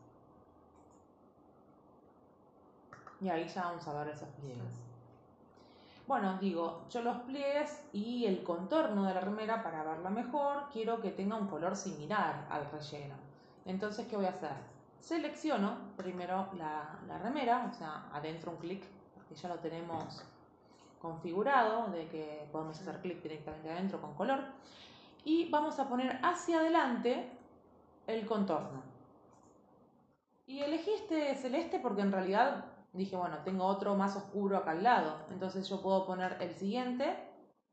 Y 3.21 3.29
ahí 3.29 3.49
ya 3.49 3.63
vamos 3.65 3.89
a 3.89 3.95
ver 3.95 4.15
esos 4.15 4.29
pliegues. 4.29 4.81
Bueno, 6.07 6.39
digo, 6.39 6.85
yo 6.89 7.03
los 7.03 7.17
pliegues 7.23 7.85
y 7.93 8.27
el 8.27 8.45
contorno 8.45 9.05
de 9.07 9.15
la 9.15 9.21
remera, 9.21 9.65
para 9.65 9.83
verla 9.83 10.11
mejor, 10.11 10.69
quiero 10.73 11.01
que 11.01 11.11
tenga 11.11 11.35
un 11.35 11.49
color 11.49 11.75
similar 11.75 12.47
al 12.49 12.71
relleno. 12.71 13.17
Entonces, 13.67 14.07
¿qué 14.07 14.15
voy 14.15 14.27
a 14.27 14.31
hacer? 14.31 14.55
Selecciono 15.01 15.77
primero 15.97 16.47
la, 16.57 16.97
la 17.09 17.19
remera, 17.19 17.69
o 17.73 17.75
sea, 17.75 18.09
adentro 18.13 18.53
un 18.53 18.59
clic, 18.59 18.85
porque 19.31 19.43
ya 19.43 19.49
lo 19.49 19.61
tenemos 19.61 20.25
configurado, 21.01 21.89
de 21.93 22.09
que 22.09 22.49
podemos 22.51 22.79
hacer 22.81 23.01
clic 23.01 23.23
directamente 23.23 23.71
adentro 23.71 24.01
con 24.01 24.15
color. 24.15 24.41
Y 25.25 25.49
vamos 25.51 25.79
a 25.79 25.89
poner 25.89 26.19
hacia 26.25 26.59
adelante 26.59 27.31
el 28.09 28.27
contorno. 28.27 28.83
Y 30.47 30.61
elegí 30.61 30.91
este 30.91 31.37
celeste 31.37 31.79
porque 31.79 32.03
en 32.03 32.11
realidad 32.11 32.65
dije, 32.93 33.17
bueno, 33.17 33.39
tengo 33.45 33.67
otro 33.67 33.95
más 33.95 34.17
oscuro 34.17 34.57
acá 34.57 34.73
al 34.73 34.83
lado. 34.83 35.19
Entonces 35.31 35.69
yo 35.69 35.81
puedo 35.81 36.07
poner 36.07 36.37
el 36.41 36.53
siguiente 36.53 37.17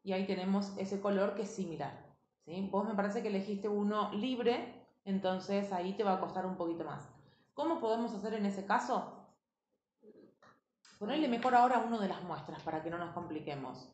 y 0.04 0.14
ahí 0.14 0.28
tenemos 0.28 0.78
ese 0.78 1.02
color 1.02 1.34
que 1.34 1.42
es 1.42 1.50
similar. 1.50 2.06
¿sí? 2.46 2.70
Vos 2.72 2.88
me 2.88 2.94
parece 2.94 3.24
que 3.24 3.30
elegiste 3.30 3.68
uno 3.68 4.12
libre, 4.14 4.86
entonces 5.06 5.74
ahí 5.74 5.94
te 5.94 6.04
va 6.04 6.14
a 6.14 6.20
costar 6.20 6.46
un 6.46 6.56
poquito 6.56 6.84
más. 6.84 7.10
¿Cómo 7.56 7.80
podemos 7.80 8.14
hacer 8.14 8.36
en 8.36 8.46
ese 8.46 8.64
caso? 8.68 9.17
Ponerle 10.98 11.28
mejor 11.28 11.54
ahora 11.54 11.80
uno 11.80 12.00
de 12.00 12.08
las 12.08 12.24
muestras 12.24 12.62
para 12.64 12.82
que 12.82 12.90
no 12.90 12.98
nos 12.98 13.14
compliquemos. 13.14 13.94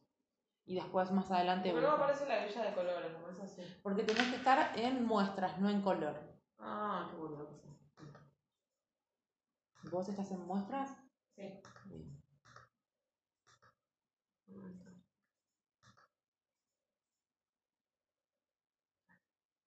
Y 0.65 0.75
después 0.75 1.11
más 1.11 1.29
adelante... 1.29 1.71
Pero 1.73 1.89
no 1.89 1.95
aparece 1.95 2.25
la 2.25 2.45
grilla 2.45 2.63
de 2.63 2.73
colores, 2.73 3.13
como 3.13 3.27
es 3.27 3.39
así. 3.39 3.61
Porque 3.83 4.03
tenés 4.03 4.27
que 4.27 4.37
estar 4.37 4.79
en 4.79 5.05
muestras, 5.05 5.59
no 5.59 5.69
en 5.69 5.81
color. 5.81 6.15
Ah, 6.59 7.09
qué 7.11 7.17
bueno. 7.17 7.47
¿Vos 9.91 10.07
estás 10.07 10.31
en 10.31 10.47
muestras? 10.47 10.95
Sí. 11.35 11.61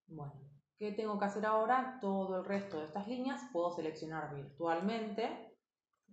Bueno, 0.09 0.33
¿qué 0.79 0.93
tengo 0.93 1.19
que 1.19 1.25
hacer 1.27 1.45
ahora? 1.45 1.99
Todo 2.01 2.39
el 2.39 2.47
resto 2.47 2.79
de 2.79 2.87
estas 2.87 3.07
líneas 3.07 3.43
puedo 3.53 3.71
seleccionar 3.71 4.35
virtualmente. 4.35 5.56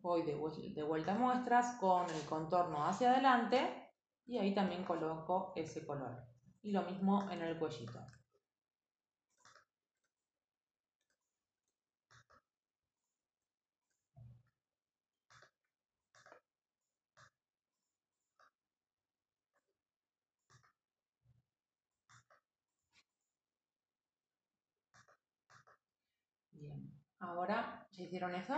Voy 0.03 0.21
de, 0.21 0.35
de 0.75 0.83
vuelta 0.83 1.13
a 1.13 1.17
muestras 1.17 1.77
con 1.79 2.07
el 2.07 2.25
contorno 2.25 2.85
hacia 2.85 3.09
adelante 3.11 3.89
y 4.27 4.37
ahí 4.37 4.53
también 4.53 4.83
coloco 4.83 5.53
ese 5.55 5.83
color. 5.83 6.27
Y 6.61 6.71
lo 6.73 6.83
mismo 6.83 7.27
en 7.31 7.41
el 7.41 7.57
cuellito. 7.57 7.99
Ahora, 27.19 27.87
¿ya 27.91 28.03
hicieron 28.03 28.35
eso? 28.35 28.53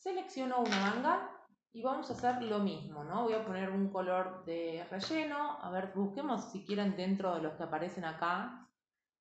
Selecciono 0.00 0.60
una 0.60 0.80
manga 0.80 1.30
y 1.72 1.82
vamos 1.82 2.08
a 2.08 2.14
hacer 2.14 2.42
lo 2.42 2.60
mismo, 2.60 3.04
¿no? 3.04 3.24
Voy 3.24 3.34
a 3.34 3.44
poner 3.44 3.68
un 3.68 3.90
color 3.90 4.46
de 4.46 4.82
relleno. 4.90 5.58
A 5.60 5.70
ver, 5.70 5.92
busquemos 5.94 6.50
si 6.50 6.64
quieren 6.64 6.96
dentro 6.96 7.34
de 7.34 7.42
los 7.42 7.52
que 7.52 7.64
aparecen 7.64 8.06
acá, 8.06 8.66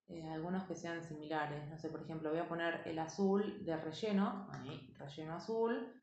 eh, 0.07 0.25
algunos 0.29 0.63
que 0.63 0.75
sean 0.75 1.03
similares. 1.03 1.67
No 1.67 1.77
sé, 1.77 1.89
por 1.89 2.03
ejemplo, 2.03 2.29
voy 2.29 2.39
a 2.39 2.47
poner 2.47 2.81
el 2.87 2.97
azul 2.97 3.65
de 3.65 3.75
relleno, 3.75 4.47
ahí, 4.53 4.93
relleno 4.97 5.35
azul, 5.35 6.01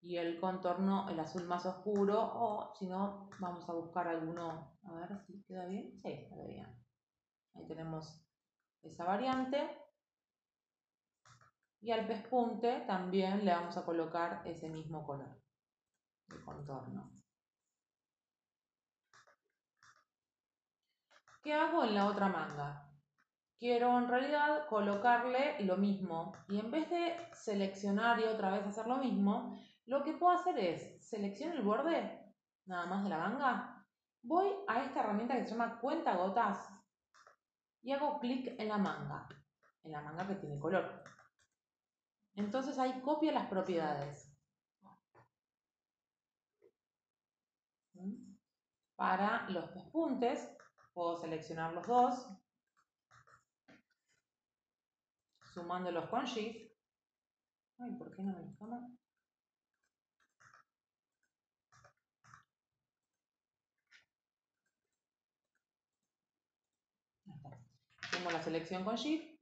y 0.00 0.18
el 0.18 0.38
contorno, 0.38 1.08
el 1.08 1.18
azul 1.18 1.42
más 1.42 1.66
oscuro, 1.66 2.30
o 2.32 2.72
si 2.78 2.86
no, 2.86 3.28
vamos 3.40 3.68
a 3.68 3.72
buscar 3.72 4.06
alguno, 4.06 4.78
a 4.84 4.92
ver 4.92 5.18
si 5.26 5.42
queda 5.42 5.66
bien. 5.66 6.00
Sí, 6.00 6.28
queda 6.28 6.46
bien. 6.46 6.84
Ahí 7.56 7.66
tenemos 7.66 8.24
esa 8.82 9.04
variante. 9.04 9.68
Y 11.80 11.90
al 11.90 12.06
pespunte 12.06 12.84
también 12.86 13.44
le 13.44 13.52
vamos 13.52 13.76
a 13.76 13.84
colocar 13.84 14.42
ese 14.44 14.68
mismo 14.68 15.06
color 15.06 15.40
de 16.28 16.40
contorno. 16.44 17.12
¿Qué 21.42 21.54
hago 21.54 21.84
en 21.84 21.94
la 21.94 22.06
otra 22.06 22.28
manga? 22.28 22.90
Quiero 23.58 23.96
en 23.98 24.08
realidad 24.08 24.66
colocarle 24.68 25.60
lo 25.64 25.76
mismo 25.76 26.32
y 26.48 26.58
en 26.58 26.70
vez 26.70 26.90
de 26.90 27.16
seleccionar 27.32 28.20
y 28.20 28.24
otra 28.24 28.50
vez 28.50 28.66
hacer 28.66 28.86
lo 28.86 28.96
mismo, 28.96 29.56
lo 29.86 30.02
que 30.02 30.12
puedo 30.12 30.36
hacer 30.36 30.58
es 30.58 31.08
selecciono 31.08 31.54
el 31.54 31.62
borde, 31.62 32.34
nada 32.66 32.86
más 32.86 33.04
de 33.04 33.10
la 33.10 33.18
manga, 33.18 33.86
voy 34.22 34.48
a 34.66 34.82
esta 34.82 35.00
herramienta 35.00 35.36
que 35.36 35.44
se 35.44 35.52
llama 35.52 35.78
cuenta 35.78 36.16
gotas 36.16 36.68
y 37.80 37.92
hago 37.92 38.18
clic 38.18 38.58
en 38.58 38.68
la 38.68 38.78
manga, 38.78 39.28
en 39.84 39.92
la 39.92 40.02
manga 40.02 40.26
que 40.26 40.34
tiene 40.34 40.58
color. 40.58 41.04
Entonces 42.36 42.78
ahí 42.78 43.00
copia 43.00 43.32
las 43.32 43.48
propiedades. 43.48 44.30
Para 48.94 49.48
los 49.50 49.70
pespuntes, 49.70 50.54
puedo 50.92 51.16
seleccionar 51.16 51.72
los 51.72 51.86
dos, 51.86 52.28
sumándolos 55.54 56.08
con 56.10 56.24
Shift. 56.24 56.72
Ay, 57.78 57.92
¿por 57.98 58.14
qué 58.14 58.22
no 58.22 58.32
me 58.32 58.54
toma? 58.56 58.86
Sumo 68.10 68.30
la 68.30 68.42
selección 68.42 68.84
con 68.84 68.96
Shift 68.96 69.35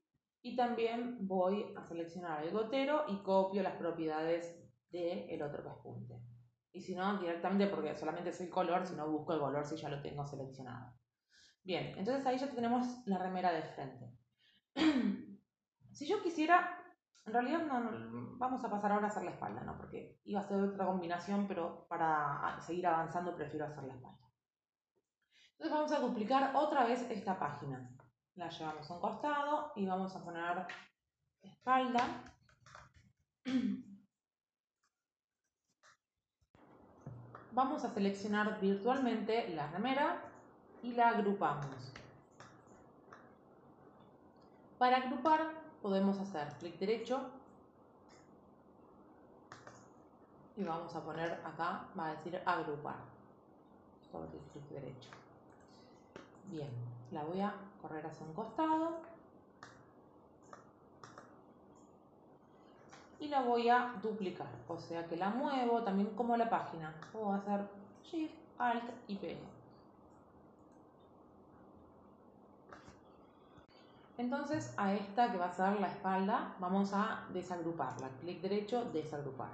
y 0.44 0.56
también 0.56 1.26
voy 1.26 1.74
a 1.74 1.82
seleccionar 1.82 2.44
el 2.44 2.52
gotero 2.52 3.06
y 3.08 3.22
copio 3.22 3.62
las 3.62 3.76
propiedades 3.76 4.54
del 4.90 5.42
otro 5.42 5.64
pespunte. 5.64 6.20
Y 6.70 6.82
si 6.82 6.94
no, 6.94 7.18
directamente 7.18 7.66
porque 7.68 7.96
solamente 7.96 8.28
es 8.28 8.40
el 8.42 8.50
color, 8.50 8.86
si 8.86 8.94
no 8.94 9.10
busco 9.10 9.32
el 9.32 9.40
color 9.40 9.64
si 9.64 9.76
ya 9.76 9.88
lo 9.88 10.02
tengo 10.02 10.26
seleccionado. 10.26 10.92
Bien, 11.62 11.96
entonces 11.96 12.26
ahí 12.26 12.36
ya 12.36 12.50
tenemos 12.50 12.86
la 13.06 13.16
remera 13.16 13.52
de 13.52 13.62
frente. 13.62 14.18
si 15.92 16.06
yo 16.06 16.22
quisiera, 16.22 16.78
en 17.24 17.32
realidad 17.32 17.64
no, 17.64 18.36
vamos 18.36 18.62
a 18.62 18.70
pasar 18.70 18.92
ahora 18.92 19.06
a 19.06 19.08
hacer 19.08 19.24
la 19.24 19.30
espalda, 19.30 19.62
¿no? 19.62 19.78
Porque 19.78 20.20
iba 20.24 20.40
a 20.40 20.46
ser 20.46 20.60
otra 20.60 20.84
combinación, 20.84 21.48
pero 21.48 21.86
para 21.88 22.60
seguir 22.60 22.86
avanzando 22.86 23.34
prefiero 23.34 23.64
hacer 23.64 23.84
la 23.84 23.94
espalda. 23.94 24.28
Entonces 25.52 25.72
vamos 25.72 25.92
a 25.92 26.00
duplicar 26.00 26.54
otra 26.54 26.84
vez 26.84 27.00
esta 27.10 27.38
página 27.38 27.96
la 28.36 28.48
llevamos 28.48 28.90
a 28.90 28.94
un 28.94 29.00
costado 29.00 29.72
y 29.76 29.86
vamos 29.86 30.14
a 30.14 30.24
poner 30.24 30.66
espalda. 31.42 32.22
Vamos 37.52 37.84
a 37.84 37.90
seleccionar 37.90 38.60
virtualmente 38.60 39.48
la 39.54 39.68
remera 39.68 40.22
y 40.82 40.92
la 40.92 41.10
agrupamos. 41.10 41.92
Para 44.78 44.96
agrupar 44.96 45.52
podemos 45.80 46.18
hacer 46.18 46.48
clic 46.58 46.78
derecho 46.78 47.30
y 50.56 50.64
vamos 50.64 50.94
a 50.96 51.04
poner 51.04 51.32
acá, 51.44 51.86
va 51.96 52.08
a 52.08 52.14
decir 52.14 52.42
agrupar 52.44 52.96
sobre 54.10 54.38
clic 54.52 54.68
derecho. 54.70 55.10
Bien, 56.50 56.70
la 57.14 57.24
voy 57.24 57.40
a 57.40 57.54
correr 57.80 58.04
hacia 58.06 58.26
un 58.26 58.34
costado. 58.34 59.14
y 63.24 63.28
la 63.28 63.40
voy 63.40 63.68
a 63.70 63.94
duplicar. 64.02 64.48
O 64.68 64.78
sea 64.78 65.06
que 65.06 65.16
la 65.16 65.30
muevo 65.30 65.82
también 65.82 66.10
como 66.10 66.36
la 66.36 66.50
página. 66.50 66.94
Puedo 67.12 67.32
hacer 67.32 67.66
Shift, 68.04 68.34
Alt 68.58 68.84
y 69.08 69.16
pego. 69.16 69.40
Entonces 74.16 74.74
a 74.76 74.92
esta 74.92 75.32
que 75.32 75.38
va 75.38 75.46
a 75.46 75.52
ser 75.52 75.80
la 75.80 75.88
espalda 75.88 76.54
vamos 76.60 76.92
a 76.92 77.24
desagruparla. 77.32 78.08
Clic 78.20 78.40
derecho, 78.40 78.84
desagrupar. 78.92 79.48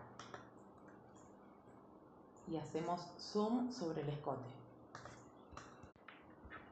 Y 2.49 2.57
hacemos 2.57 3.01
zoom 3.19 3.71
sobre 3.71 4.03
el 4.03 4.09
escote. 4.09 4.60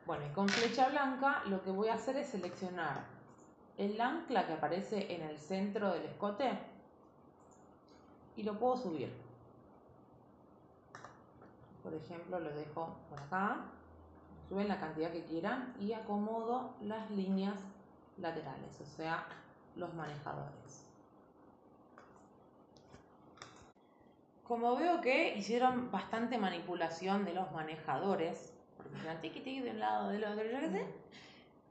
Bueno, 0.08 0.24
y 0.24 0.30
con 0.30 0.48
flecha 0.48 0.88
blanca 0.88 1.42
lo 1.44 1.62
que 1.62 1.70
voy 1.70 1.88
a 1.88 1.94
hacer 1.96 2.16
es 2.16 2.28
seleccionar 2.28 3.04
el 3.76 4.00
ancla 4.00 4.46
que 4.46 4.54
aparece 4.54 5.14
en 5.14 5.20
el 5.20 5.38
centro 5.38 5.92
del 5.92 6.06
escote 6.06 6.58
y 8.34 8.42
lo 8.42 8.58
puedo 8.58 8.78
subir. 8.78 9.12
Por 11.82 11.92
ejemplo, 11.92 12.40
lo 12.40 12.48
dejo 12.54 12.96
por 13.10 13.20
acá, 13.20 13.66
suben 14.48 14.68
la 14.68 14.80
cantidad 14.80 15.12
que 15.12 15.24
quieran 15.24 15.74
y 15.78 15.92
acomodo 15.92 16.72
las 16.80 17.10
líneas 17.10 17.60
laterales, 18.16 18.80
o 18.80 18.86
sea, 18.86 19.26
los 19.76 19.92
manejadores. 19.92 20.86
Como 24.44 24.74
veo 24.74 25.02
que 25.02 25.36
hicieron 25.36 25.90
bastante 25.90 26.38
manipulación 26.38 27.26
de 27.26 27.34
los 27.34 27.52
manejadores, 27.52 28.57
tiqui 29.20 29.40
tiqui 29.40 29.60
de 29.60 29.70
un 29.70 29.80
lado, 29.80 30.08
del 30.08 30.24
otro, 30.24 30.44
yo 30.44 30.60
qué 30.60 30.70
sé, 30.70 30.86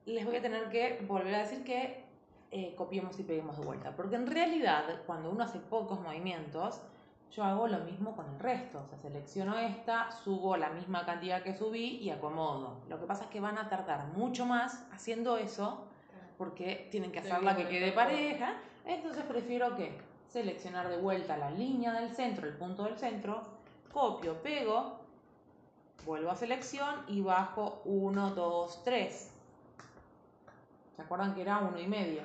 les 0.05 0.25
voy 0.25 0.35
a 0.37 0.41
tener 0.41 0.69
que 0.69 1.03
volver 1.07 1.35
a 1.35 1.39
decir 1.39 1.63
que 1.63 2.05
eh, 2.51 2.73
copiemos 2.75 3.19
y 3.19 3.23
peguemos 3.23 3.57
de 3.57 3.65
vuelta. 3.65 3.95
Porque 3.95 4.15
en 4.15 4.27
realidad, 4.27 4.83
cuando 5.05 5.29
uno 5.29 5.43
hace 5.43 5.59
pocos 5.59 5.99
movimientos, 5.99 6.81
yo 7.31 7.43
hago 7.43 7.67
lo 7.67 7.79
mismo 7.79 8.15
con 8.15 8.25
el 8.33 8.39
resto. 8.39 8.81
O 8.83 8.87
sea, 8.87 8.97
selecciono 8.97 9.57
esta, 9.57 10.11
subo 10.11 10.55
la 10.55 10.69
misma 10.69 11.05
cantidad 11.05 11.43
que 11.43 11.53
subí 11.53 11.97
y 11.97 12.09
acomodo. 12.09 12.77
Lo 12.89 12.99
que 12.99 13.05
pasa 13.05 13.25
es 13.25 13.29
que 13.29 13.39
van 13.39 13.57
a 13.57 13.69
tardar 13.69 14.07
mucho 14.15 14.45
más 14.45 14.87
haciendo 14.91 15.37
eso 15.37 15.87
porque 16.37 16.87
tienen 16.91 17.11
que 17.11 17.19
hacerla 17.19 17.55
que 17.55 17.67
quede 17.67 17.91
pareja. 17.91 18.55
Entonces 18.85 19.23
prefiero 19.25 19.75
que 19.75 19.97
seleccionar 20.27 20.87
de 20.87 20.97
vuelta 20.97 21.35
la 21.37 21.51
línea 21.51 21.93
del 21.93 22.15
centro, 22.15 22.47
el 22.47 22.55
punto 22.55 22.83
del 22.83 22.97
centro, 22.97 23.41
copio, 23.91 24.41
pego, 24.41 24.99
vuelvo 26.07 26.31
a 26.31 26.35
selección 26.35 27.03
y 27.09 27.21
bajo 27.21 27.81
1, 27.83 28.33
2, 28.33 28.83
3. 28.85 29.33
¿Se 30.95 31.01
acuerdan 31.01 31.35
que 31.35 31.41
era 31.41 31.59
uno 31.59 31.77
y 31.77 31.85
medio? 31.85 32.21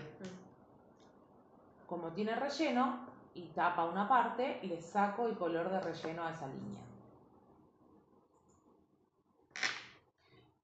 Como 1.86 2.12
tiene 2.12 2.36
relleno 2.36 3.06
y 3.34 3.48
tapa 3.48 3.84
una 3.84 4.08
parte, 4.08 4.60
le 4.62 4.80
saco 4.80 5.26
el 5.26 5.36
color 5.36 5.68
de 5.68 5.80
relleno 5.80 6.22
a 6.22 6.30
esa 6.30 6.46
línea. 6.46 6.80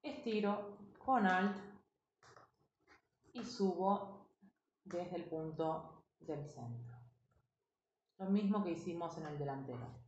Estiro 0.01 0.79
con 1.05 1.27
Alt 1.27 1.57
y 3.33 3.45
subo 3.45 4.29
desde 4.85 5.17
el 5.17 5.25
punto 5.25 6.05
del 6.21 6.47
centro. 6.47 6.97
Lo 8.19 8.27
mismo 8.27 8.63
que 8.63 8.71
hicimos 8.71 9.19
en 9.19 9.27
el 9.27 9.39
delantero. 9.39 10.08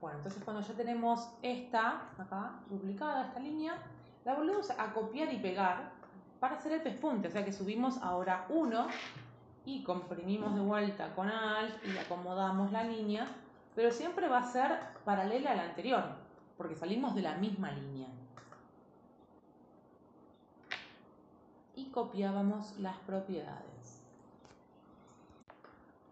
Bueno, 0.00 0.18
entonces 0.18 0.42
cuando 0.44 0.62
ya 0.62 0.74
tenemos 0.74 1.28
esta, 1.42 2.08
acá, 2.16 2.52
duplicada, 2.70 3.26
esta 3.26 3.40
línea, 3.40 3.76
la 4.24 4.34
volvemos 4.34 4.70
a 4.70 4.92
copiar 4.92 5.32
y 5.32 5.38
pegar 5.38 5.90
para 6.38 6.56
hacer 6.56 6.72
el 6.72 6.82
pespunte. 6.82 7.28
O 7.28 7.30
sea 7.30 7.44
que 7.44 7.52
subimos 7.52 7.98
ahora 7.98 8.46
uno 8.48 8.86
y 9.64 9.82
comprimimos 9.82 10.54
de 10.54 10.60
vuelta 10.60 11.14
con 11.14 11.28
Alt 11.28 11.84
y 11.84 11.98
acomodamos 11.98 12.70
la 12.70 12.84
línea, 12.84 13.26
pero 13.74 13.90
siempre 13.90 14.28
va 14.28 14.38
a 14.38 14.44
ser 14.44 14.78
paralela 15.04 15.50
a 15.50 15.56
la 15.56 15.64
anterior, 15.64 16.04
porque 16.56 16.76
salimos 16.76 17.14
de 17.14 17.22
la 17.22 17.34
misma 17.34 17.72
línea. 17.72 18.08
Y 21.74 21.90
copiábamos 21.90 22.78
las 22.78 22.96
propiedades. 22.98 24.02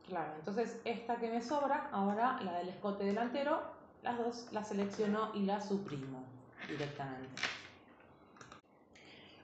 Claro, 0.08 0.34
entonces 0.38 0.80
esta 0.84 1.16
que 1.16 1.30
me 1.30 1.40
sobra, 1.40 1.88
ahora 1.92 2.40
la 2.42 2.58
del 2.58 2.68
escote 2.68 3.04
delantero, 3.04 3.75
las 4.02 4.18
dos 4.18 4.46
las 4.52 4.68
selecciono 4.68 5.30
y 5.34 5.42
las 5.42 5.68
suprimo 5.68 6.24
directamente. 6.68 7.42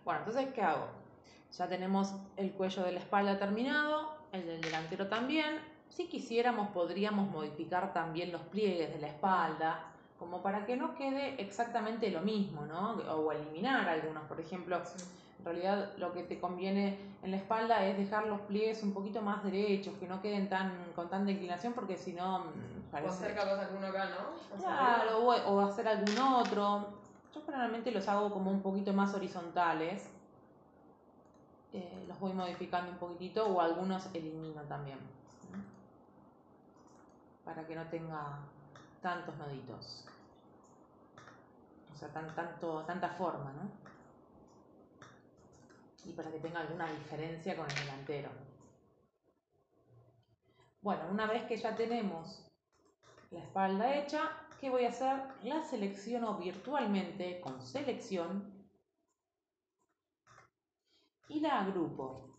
Bueno, 0.05 0.21
entonces, 0.21 0.53
¿qué 0.53 0.63
hago? 0.63 0.87
Ya 1.57 1.69
tenemos 1.69 2.15
el 2.37 2.53
cuello 2.53 2.83
de 2.83 2.93
la 2.93 3.01
espalda 3.01 3.39
terminado, 3.39 4.17
el 4.33 4.47
del 4.47 4.61
delantero 4.61 5.09
también. 5.09 5.61
Si 5.89 6.07
quisiéramos, 6.07 6.69
podríamos 6.71 7.31
modificar 7.31 7.93
también 7.93 8.33
los 8.33 8.43
pliegues 8.43 8.93
de 8.93 9.01
la 9.01 9.09
espalda, 9.09 9.85
como 10.19 10.43
para 10.43 10.65
que 10.65 10.77
no 10.77 10.95
quede 10.95 11.41
exactamente 11.41 12.11
lo 12.11 12.23
mismo, 12.23 12.65
¿no? 12.65 12.93
O 13.15 13.33
eliminar 13.33 13.89
algunos, 13.89 14.23
por 14.25 14.41
ejemplo. 14.41 14.81
En 15.43 15.47
realidad 15.47 15.91
lo 15.99 16.13
que 16.13 16.23
te 16.23 16.39
conviene 16.39 16.97
en 17.21 17.33
la 17.33 17.37
espalda 17.37 17.85
es 17.85 17.99
dejar 17.99 18.29
los 18.29 18.41
pliegues 18.43 18.81
un 18.85 18.95
poquito 18.95 19.23
más 19.23 19.43
derechos, 19.43 19.93
que 19.99 20.07
no 20.07 20.23
queden 20.23 20.49
tan 20.49 20.93
con 20.95 21.11
tanta 21.11 21.33
inclinación, 21.33 21.73
porque 21.73 21.97
si 21.97 22.13
no 22.13 22.45
parece... 22.93 23.11
O 23.11 23.13
hacer 23.13 23.35
capaz 23.35 23.59
alguno 23.59 23.89
acá, 23.89 24.05
¿no? 24.11 24.57
claro, 24.57 25.19
o 25.19 25.61
hacer 25.61 25.89
algún 25.89 26.17
otro. 26.17 26.87
Yo 27.35 27.43
generalmente 27.45 27.91
los 27.91 28.07
hago 28.07 28.31
como 28.31 28.53
un 28.53 28.63
poquito 28.63 28.93
más 28.93 29.15
horizontales. 29.15 30.09
Eh, 31.73 32.05
los 32.07 32.21
voy 32.21 32.35
modificando 32.35 32.93
un 32.93 32.99
poquitito 32.99 33.45
o 33.45 33.61
algunos 33.61 34.15
elimino 34.15 34.63
también. 34.63 34.99
Para 37.45 37.67
que 37.67 37.75
no 37.75 37.85
tenga 37.87 38.39
tantos 39.01 39.37
noditos. 39.39 40.05
O 41.93 41.97
sea, 41.97 42.11
tan, 42.11 42.33
tanto, 42.37 42.85
tanta 42.85 43.09
forma, 43.09 43.53
¿no? 43.55 43.82
Y 46.05 46.13
para 46.13 46.31
que 46.31 46.39
tenga 46.39 46.61
alguna 46.61 46.91
diferencia 46.91 47.57
con 47.57 47.69
el 47.69 47.75
delantero. 47.77 48.31
Bueno, 50.81 51.03
una 51.11 51.27
vez 51.27 51.45
que 51.45 51.57
ya 51.57 51.77
tenemos 51.77 52.45
la 53.31 53.41
espalda 53.41 53.97
hecha, 53.97 54.33
¿qué 54.61 54.69
voy 54.69 54.85
a 54.85 54.89
hacer? 54.89 55.23
La 55.45 55.63
selecciono 55.63 56.39
virtualmente 56.39 57.41
con 57.41 57.63
selección 57.63 58.53
y 61.29 61.41
la 61.41 61.61
agrupo. 61.61 62.33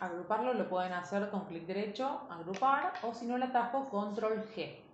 Agruparlo 0.00 0.54
lo 0.54 0.68
pueden 0.68 0.92
hacer 0.92 1.30
con 1.30 1.46
clic 1.46 1.66
derecho, 1.66 2.28
agrupar, 2.30 2.92
o 3.02 3.12
si 3.12 3.26
no 3.26 3.36
la 3.36 3.46
atajo, 3.46 3.88
control 3.88 4.46
G. 4.54 4.87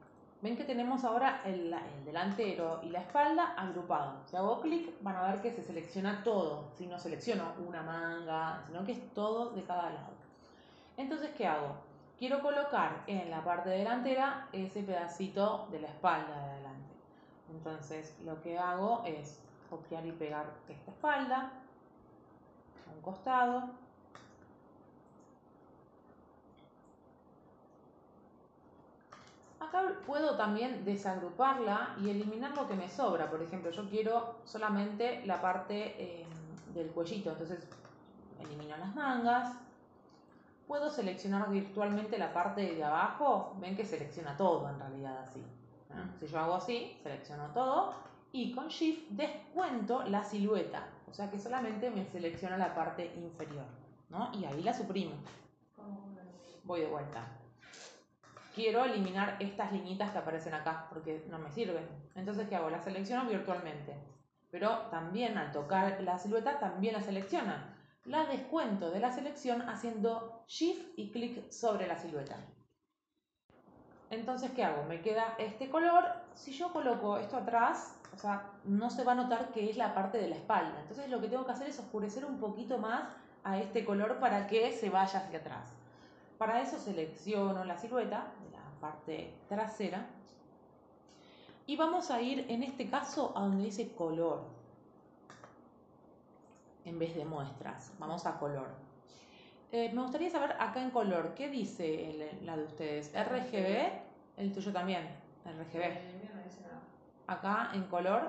Ven 0.45 0.57
que 0.57 0.65
tenemos 0.65 1.03
ahora 1.03 1.41
el, 1.45 1.73
el, 1.73 2.05
delantero 2.05 2.81
y 2.85 2.91
la 2.91 3.01
espalda 3.01 3.55
agrupados. 3.57 4.29
Si 4.29 4.37
hago 4.37 4.61
clic 4.61 4.93
van 5.01 5.17
a 5.17 5.33
ver 5.33 5.41
que 5.41 5.51
se 5.51 5.65
selecciona 5.65 6.23
todo. 6.23 6.69
Si 6.77 6.87
no 6.87 6.99
selecciono 6.99 7.55
una 7.67 7.83
manga, 7.83 8.63
sino 8.67 8.85
que 8.85 8.93
es 8.93 9.15
todo 9.15 9.51
de 9.51 9.63
cada 9.65 9.91
lado. 9.91 10.13
Entonces, 10.97 11.31
¿qué 11.37 11.49
hago? 11.49 11.75
quiero 12.19 12.41
colocar 12.41 13.03
en 13.07 13.31
la 13.31 13.43
parte 13.43 13.71
delantera 13.71 14.49
ese 14.53 14.83
pedacito 14.83 15.69
de 15.71 15.81
la 15.81 15.89
espalda 15.89 16.35
de 16.35 16.51
adelante. 16.53 16.95
Entonces 17.51 18.17
lo 18.25 18.41
que 18.41 18.59
hago 18.59 19.03
es 19.05 19.41
copiar 19.69 20.07
y 20.07 20.13
pegar 20.13 20.47
esta 20.69 20.91
espalda 20.91 21.53
a 22.89 22.95
un 22.95 23.03
costado. 23.03 23.84
Acá 29.69 29.93
puedo 30.07 30.37
también 30.37 30.85
desagruparla 30.85 31.97
y 32.01 32.11
eliminar 32.11 32.55
lo 32.57 32.67
que 32.67 32.75
me 32.75 32.89
sobra. 32.89 33.31
Por 33.31 33.43
ejemplo, 33.43 33.71
yo 33.71 33.89
quiero 33.89 34.37
solamente 34.45 35.25
la 35.27 35.41
parte 35.41 35.95
eh, 35.99 36.27
del 36.75 36.89
cuellito, 36.89 37.31
entonces 37.31 37.67
elimino 38.41 38.77
las 38.77 38.95
mangas, 38.95 39.55
puedo 40.67 40.91
seleccionar 40.91 41.51
virtualmente 41.51 42.19
la 42.19 42.33
parte 42.33 42.75
de 42.75 42.85
abajo, 42.85 43.55
ven 43.61 43.77
que 43.77 43.85
selecciona 43.85 44.37
todo 44.37 44.69
en 44.69 44.79
realidad 44.79 45.19
así. 45.23 45.43
Si 46.19 46.27
yo 46.27 46.41
hago 46.41 46.55
así, 46.55 46.99
selecciono 47.03 47.47
todo 47.55 47.95
y 48.33 48.53
con 48.53 48.67
Shift 48.67 49.11
descuento 49.11 50.03
la 50.03 50.25
silueta, 50.25 50.89
o 51.09 51.15
sea 51.15 51.31
que 51.31 51.39
solamente 51.39 51.89
me 51.91 52.05
selecciona 52.05 52.57
la 52.57 52.75
parte 52.75 53.15
inferior, 53.15 53.65
¿no? 54.11 54.33
Y 54.35 54.45
ahí 54.45 54.61
la 54.63 54.75
suprimo. 54.75 55.13
Voy 56.65 56.81
de 56.81 56.89
vuelta. 56.89 57.25
Quiero 58.55 58.85
eliminar 58.85 59.37
estas 59.41 59.73
liñitas 59.73 60.13
que 60.13 60.19
aparecen 60.19 60.55
acá 60.55 60.87
porque 60.89 61.25
no 61.29 61.39
me 61.39 61.51
sirven. 61.51 61.87
Entonces, 62.15 62.49
¿qué 62.49 62.57
hago? 62.57 62.71
La 62.71 62.81
selecciono 62.81 63.29
virtualmente. 63.29 63.95
Pero 64.51 64.71
también 64.91 65.37
al 65.37 65.51
tocar 65.51 66.01
la 66.03 66.19
silueta, 66.19 66.59
también 66.61 66.95
la 66.95 67.01
selecciona 67.01 67.75
la 68.05 68.27
descuento 68.27 68.91
de 68.91 69.01
la 69.01 69.13
selección 69.13 69.63
haciendo 69.63 70.45
Shift 70.47 70.99
y 70.99 71.11
clic 71.11 71.51
sobre 71.51 71.87
la 71.87 71.97
silueta. 71.97 72.37
Entonces, 74.11 74.51
¿qué 74.53 74.63
hago? 74.63 74.85
Me 74.85 75.01
queda 75.01 75.35
este 75.39 75.71
color. 75.71 76.05
Si 76.35 76.53
yo 76.53 76.73
coloco 76.73 77.17
esto 77.17 77.39
atrás, 77.39 77.99
o 78.15 78.19
sea, 78.19 78.51
no 78.65 78.91
se 78.91 79.05
va 79.05 79.13
a 79.13 79.17
notar 79.17 79.49
que 79.53 79.71
es 79.71 79.77
la 79.77 79.95
parte 79.95 80.19
de 80.19 80.29
la 80.29 80.37
espalda. 80.37 80.81
Entonces 80.81 81.11
lo 81.11 81.21
que 81.21 81.29
tengo 81.29 81.47
que 81.47 81.53
hacer 81.53 81.69
es 81.69 81.79
oscurecer 81.79 82.25
un 82.25 82.39
poquito 82.39 82.79
más 82.79 83.05
a 83.43 83.59
este 83.59 83.85
color 83.85 84.21
para 84.21 84.47
que 84.47 84.71
se 84.73 84.91
vaya 84.91 85.21
hacia 85.21 85.39
atrás. 85.39 85.73
Para 86.39 86.61
eso 86.61 86.79
selecciono 86.79 87.65
la 87.65 87.79
silueta 87.79 88.33
de 88.45 88.51
la 88.51 88.81
parte 88.81 89.35
trasera 89.49 90.07
y 91.67 91.77
vamos 91.77 92.11
a 92.11 92.21
ir 92.21 92.47
en 92.49 92.63
este 92.63 92.89
caso 92.91 93.33
a 93.37 93.41
donde 93.41 93.65
dice 93.65 93.93
color 93.93 94.43
en 96.85 96.99
vez 96.99 97.15
de 97.15 97.25
muestras. 97.25 97.93
Vamos 97.99 98.27
a 98.27 98.39
color. 98.39 98.69
Eh, 99.73 99.91
me 99.93 100.03
gustaría 100.03 100.31
saber 100.31 100.53
acá 100.61 100.83
en 100.83 100.91
color, 100.91 101.35
¿qué 101.35 101.49
dice 101.49 102.37
la 102.43 102.57
de 102.57 102.65
ustedes? 102.65 103.13
¿RGB? 103.13 103.93
El 104.37 104.53
tuyo 104.53 104.73
también, 104.73 105.09
RGB. 105.45 106.35
No 106.35 106.43
dice 106.45 106.61
nada. 106.63 106.83
Acá 107.27 107.71
en 107.75 107.85
color. 107.85 108.23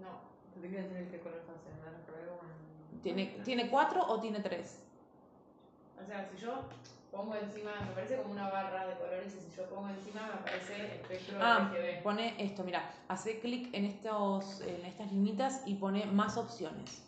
No, 0.00 0.60
te 0.60 0.68
decir 0.68 1.08
qué 1.10 1.20
color 1.20 1.38
está 1.38 1.52
haciendo, 1.52 1.82
RGB 1.84 2.30
o 2.30 2.94
en... 2.94 3.00
¿Tiene, 3.02 3.26
¿Tiene 3.44 3.70
cuatro 3.70 4.04
o 4.08 4.20
tiene 4.20 4.40
tres? 4.40 4.83
O 6.02 6.06
sea, 6.06 6.28
si 6.30 6.36
yo 6.38 6.68
pongo 7.10 7.34
encima, 7.36 7.70
me 7.86 7.92
parece 7.94 8.16
como 8.16 8.32
una 8.32 8.48
barra 8.50 8.86
de 8.86 8.94
colores 8.96 9.34
y 9.34 9.40
si 9.50 9.56
yo 9.56 9.68
pongo 9.68 9.88
encima 9.88 10.26
me 10.26 10.32
aparece 10.34 10.96
espectro 10.96 11.38
Ah, 11.40 11.70
RGB. 11.72 12.02
pone 12.02 12.34
esto, 12.44 12.64
mira, 12.64 12.90
hace 13.08 13.40
clic 13.40 13.72
en, 13.72 13.84
estos, 13.84 14.60
en 14.62 14.84
estas 14.84 15.10
linitas 15.12 15.62
y 15.66 15.74
pone 15.76 16.06
más 16.06 16.36
opciones. 16.36 17.02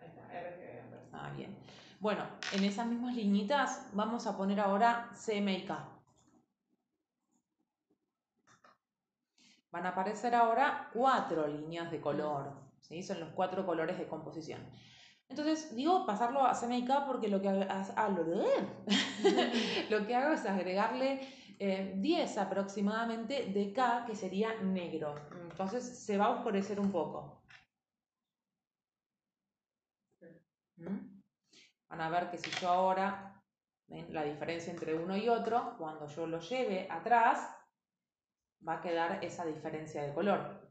Ahí 0.00 0.08
está, 0.08 0.22
RGB. 0.32 1.12
Ah, 1.12 1.32
bien. 1.36 1.56
Bueno, 2.00 2.24
en 2.52 2.64
esas 2.64 2.86
mismas 2.86 3.14
liñitas 3.14 3.88
vamos 3.92 4.26
a 4.26 4.36
poner 4.36 4.60
ahora 4.60 5.10
CMYK. 5.14 5.70
Van 9.72 9.86
a 9.86 9.90
aparecer 9.90 10.34
ahora 10.34 10.90
cuatro 10.92 11.46
líneas 11.48 11.90
de 11.90 12.00
color, 12.00 12.52
¿sí? 12.80 13.02
Son 13.02 13.18
los 13.20 13.30
cuatro 13.30 13.64
colores 13.64 13.98
de 13.98 14.06
composición. 14.06 14.60
Entonces, 15.32 15.74
digo 15.74 16.04
pasarlo 16.04 16.44
a 16.44 16.52
CMYK 16.52 17.06
porque 17.06 17.28
lo 17.28 17.40
que, 17.40 17.48
ah, 17.48 18.08
lo, 18.10 18.22
lo 19.90 20.06
que 20.06 20.14
hago 20.14 20.34
es 20.34 20.44
agregarle 20.44 21.26
eh, 21.58 21.94
10 21.96 22.36
aproximadamente 22.36 23.46
de 23.46 23.72
K, 23.72 24.04
que 24.06 24.14
sería 24.14 24.54
negro. 24.60 25.14
Entonces, 25.50 25.84
se 26.04 26.18
va 26.18 26.26
a 26.26 26.30
oscurecer 26.32 26.78
un 26.78 26.92
poco. 26.92 27.42
¿Mm? 30.76 31.22
Van 31.88 32.00
a 32.02 32.10
ver 32.10 32.30
que 32.30 32.36
si 32.36 32.50
yo 32.60 32.68
ahora, 32.68 33.42
ven 33.86 34.12
la 34.12 34.24
diferencia 34.24 34.70
entre 34.70 34.94
uno 34.94 35.16
y 35.16 35.30
otro, 35.30 35.76
cuando 35.78 36.08
yo 36.08 36.26
lo 36.26 36.40
lleve 36.40 36.90
atrás, 36.90 37.56
va 38.68 38.74
a 38.74 38.80
quedar 38.82 39.24
esa 39.24 39.46
diferencia 39.46 40.02
de 40.02 40.12
color. 40.12 40.70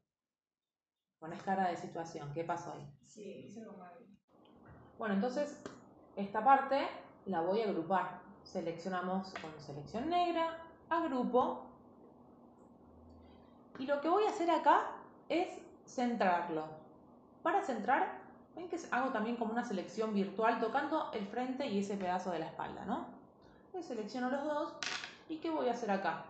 Pones 1.18 1.42
cara 1.42 1.72
de 1.72 1.78
situación, 1.78 2.32
¿qué 2.32 2.44
pasó 2.44 2.74
ahí? 2.74 2.88
Sí, 3.08 3.46
hice 3.48 3.62
algo. 3.62 4.12
Bueno, 5.02 5.16
entonces 5.16 5.58
esta 6.16 6.44
parte 6.44 6.88
la 7.26 7.42
voy 7.42 7.62
a 7.62 7.64
agrupar. 7.64 8.20
Seleccionamos 8.44 9.34
con 9.42 9.52
selección 9.60 10.08
negra, 10.12 10.60
agrupo. 10.92 11.64
Y 13.80 13.88
lo 13.88 14.00
que 14.00 14.10
voy 14.10 14.26
a 14.26 14.30
hacer 14.30 14.52
acá 14.52 14.92
es 15.28 15.58
centrarlo. 15.88 16.66
Para 17.42 17.64
centrar, 17.64 18.20
ven 18.56 18.70
que 18.70 18.78
hago 18.92 19.10
también 19.10 19.38
como 19.38 19.54
una 19.54 19.64
selección 19.64 20.14
virtual 20.14 20.60
tocando 20.60 21.10
el 21.14 21.26
frente 21.26 21.66
y 21.66 21.80
ese 21.80 21.98
pedazo 21.98 22.30
de 22.30 22.38
la 22.38 22.46
espalda, 22.46 22.86
¿no? 22.86 23.08
Selecciono 23.82 24.30
los 24.30 24.44
dos. 24.44 24.74
¿Y 25.30 25.38
qué 25.38 25.50
voy 25.50 25.68
a 25.68 25.72
hacer 25.72 25.90
acá? 25.90 26.26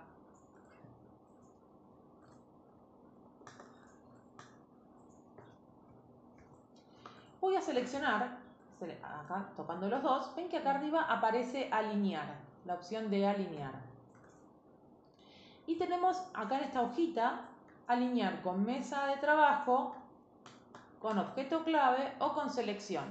Voy 7.42 7.58
a 7.58 7.62
seleccionar, 7.62 8.41
acá 9.04 9.50
tocando 9.56 9.88
los 9.88 10.02
dos, 10.02 10.36
ven 10.36 10.50
que 10.50 10.58
acá 10.58 10.72
arriba 10.72 11.04
aparece 11.04 11.70
alinear, 11.72 12.36
la 12.66 12.76
opción 12.76 13.10
de 13.10 13.28
alinear. 13.28 13.74
Y 15.68 15.76
tenemos 15.78 16.22
acá 16.34 16.58
en 16.58 16.64
esta 16.66 16.82
hojita, 16.82 17.42
alinear 17.88 18.42
con 18.42 18.66
mesa 18.66 19.08
de 19.08 19.18
trabajo, 19.18 19.96
con 21.00 21.18
objeto 21.18 21.64
clave 21.64 22.14
o 22.20 22.34
con 22.34 22.50
selección. 22.50 23.06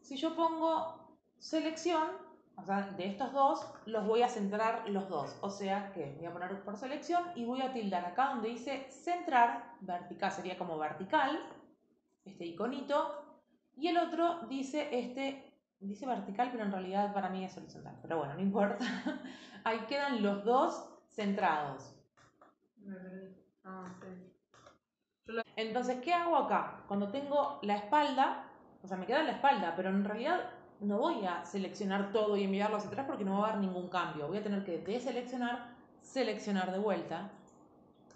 Si 0.00 0.16
yo 0.16 0.34
pongo 0.34 0.98
selección, 1.38 2.08
o 2.56 2.64
sea, 2.64 2.82
de 2.96 3.06
estos 3.06 3.32
dos, 3.32 3.66
los 3.86 4.06
voy 4.06 4.22
a 4.22 4.28
centrar 4.28 4.88
los 4.90 5.08
dos. 5.08 5.38
O 5.40 5.50
sea 5.50 5.92
que 5.92 6.14
voy 6.18 6.26
a 6.26 6.32
poner 6.32 6.62
por 6.62 6.76
selección 6.76 7.24
y 7.34 7.44
voy 7.44 7.62
a 7.62 7.72
tildar 7.72 8.04
acá 8.04 8.30
donde 8.30 8.48
dice 8.48 8.86
centrar, 8.90 9.76
vertical, 9.80 10.30
sería 10.32 10.58
como 10.58 10.76
vertical, 10.78 11.40
este 12.24 12.46
iconito. 12.46 13.26
Y 13.76 13.88
el 13.88 13.98
otro 13.98 14.40
dice 14.48 14.88
este, 14.92 15.54
dice 15.78 16.06
vertical, 16.06 16.50
pero 16.52 16.64
en 16.64 16.72
realidad 16.72 17.12
para 17.12 17.30
mí 17.30 17.44
es 17.44 17.56
horizontal. 17.56 17.98
Pero 18.02 18.18
bueno, 18.18 18.34
no 18.34 18.40
importa. 18.40 18.84
Ahí 19.64 19.80
quedan 19.88 20.22
los 20.22 20.44
dos 20.44 20.88
centrados. 21.08 21.94
Ah. 23.64 23.94
Entonces, 25.56 26.00
¿qué 26.02 26.12
hago 26.12 26.36
acá? 26.36 26.84
Cuando 26.88 27.10
tengo 27.10 27.60
la 27.62 27.76
espalda, 27.76 28.50
o 28.82 28.88
sea, 28.88 28.96
me 28.96 29.06
queda 29.06 29.22
la 29.22 29.32
espalda, 29.32 29.74
pero 29.76 29.90
en 29.90 30.04
realidad 30.04 30.50
no 30.80 30.98
voy 30.98 31.24
a 31.26 31.44
seleccionar 31.44 32.10
todo 32.10 32.36
y 32.36 32.44
enviarlo 32.44 32.76
hacia 32.76 32.88
atrás 32.88 33.06
porque 33.06 33.24
no 33.24 33.38
va 33.38 33.48
a 33.48 33.50
haber 33.50 33.60
ningún 33.60 33.88
cambio. 33.88 34.28
Voy 34.28 34.38
a 34.38 34.42
tener 34.42 34.64
que 34.64 34.78
deseleccionar, 34.78 35.74
seleccionar 36.00 36.72
de 36.72 36.78
vuelta 36.78 37.30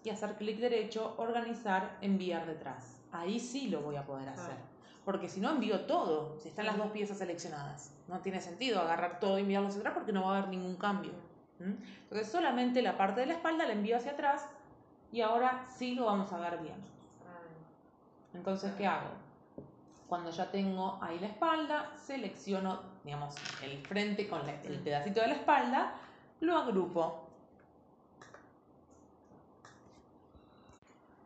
y 0.02 0.10
hacer 0.10 0.36
clic 0.36 0.58
derecho, 0.58 1.14
organizar, 1.18 1.98
enviar 2.00 2.46
detrás. 2.46 2.93
Ahí 3.14 3.38
sí 3.38 3.68
lo 3.68 3.80
voy 3.80 3.96
a 3.96 4.04
poder 4.04 4.28
hacer. 4.28 4.56
Porque 5.04 5.28
si 5.28 5.40
no 5.40 5.50
envío 5.50 5.82
todo, 5.82 6.36
si 6.40 6.48
están 6.48 6.66
las 6.66 6.76
dos 6.76 6.88
piezas 6.88 7.18
seleccionadas. 7.18 7.92
No 8.08 8.18
tiene 8.20 8.40
sentido 8.40 8.80
agarrar 8.80 9.20
todo 9.20 9.38
y 9.38 9.42
enviarlo 9.42 9.68
hacia 9.68 9.80
atrás 9.80 9.94
porque 9.94 10.12
no 10.12 10.24
va 10.24 10.34
a 10.34 10.38
haber 10.38 10.50
ningún 10.50 10.76
cambio. 10.76 11.12
¿Mm? 11.60 11.74
Entonces 12.02 12.28
solamente 12.30 12.82
la 12.82 12.96
parte 12.96 13.20
de 13.20 13.26
la 13.26 13.34
espalda 13.34 13.66
la 13.66 13.72
envío 13.72 13.96
hacia 13.96 14.12
atrás 14.12 14.48
y 15.12 15.20
ahora 15.20 15.64
sí 15.68 15.94
lo 15.94 16.06
vamos 16.06 16.32
a 16.32 16.38
ver 16.38 16.58
bien. 16.58 16.94
Entonces, 18.34 18.72
¿qué 18.76 18.84
hago? 18.84 19.10
Cuando 20.08 20.30
ya 20.30 20.50
tengo 20.50 20.98
ahí 21.00 21.20
la 21.20 21.28
espalda, 21.28 21.92
selecciono, 21.96 22.80
digamos, 23.04 23.36
el 23.62 23.78
frente 23.86 24.28
con 24.28 24.40
el 24.48 24.80
pedacito 24.80 25.20
de 25.20 25.28
la 25.28 25.34
espalda, 25.34 25.94
lo 26.40 26.58
agrupo. 26.58 27.23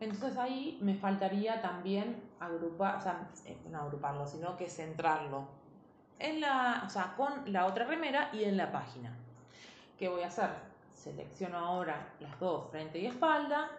Entonces 0.01 0.37
ahí 0.39 0.79
me 0.81 0.95
faltaría 0.95 1.61
también 1.61 2.23
agrupar, 2.39 2.97
o 2.97 3.01
sea, 3.01 3.29
eh, 3.45 3.57
no 3.71 3.81
agruparlo, 3.81 4.27
sino 4.27 4.57
que 4.57 4.69
centrarlo 4.69 5.49
en 6.19 6.41
la, 6.41 6.85
o 6.87 6.91
sea, 6.91 7.15
con 7.17 7.53
la 7.53 7.67
otra 7.67 7.85
remera 7.85 8.31
y 8.33 8.45
en 8.45 8.57
la 8.57 8.71
página. 8.71 9.13
¿Qué 9.99 10.09
voy 10.09 10.23
a 10.23 10.29
hacer? 10.29 10.51
Selecciono 10.95 11.59
ahora 11.59 12.13
las 12.21 12.39
dos, 12.39 12.71
frente 12.71 12.99
y 12.99 13.07
espalda, 13.07 13.71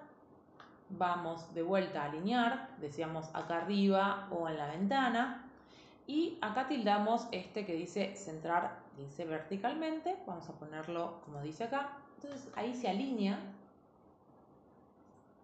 vamos 0.89 1.53
de 1.53 1.61
vuelta 1.61 2.03
a 2.03 2.05
alinear, 2.05 2.69
decíamos 2.79 3.29
acá 3.33 3.57
arriba 3.57 4.27
o 4.31 4.47
en 4.49 4.57
la 4.57 4.67
ventana, 4.67 5.45
y 6.07 6.37
acá 6.41 6.67
tildamos 6.67 7.27
este 7.31 7.65
que 7.65 7.73
dice 7.73 8.15
centrar, 8.15 8.79
dice 8.97 9.25
verticalmente, 9.25 10.17
vamos 10.25 10.49
a 10.49 10.53
ponerlo 10.53 11.21
como 11.25 11.41
dice 11.41 11.65
acá, 11.65 11.97
entonces 12.15 12.51
ahí 12.55 12.73
se 12.73 12.89
alinea, 12.89 13.39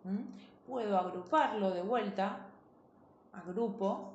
¿Mm? 0.03 0.21
Puedo 0.67 0.97
agruparlo 0.97 1.71
de 1.71 1.81
vuelta, 1.81 2.47
agrupo 3.33 4.13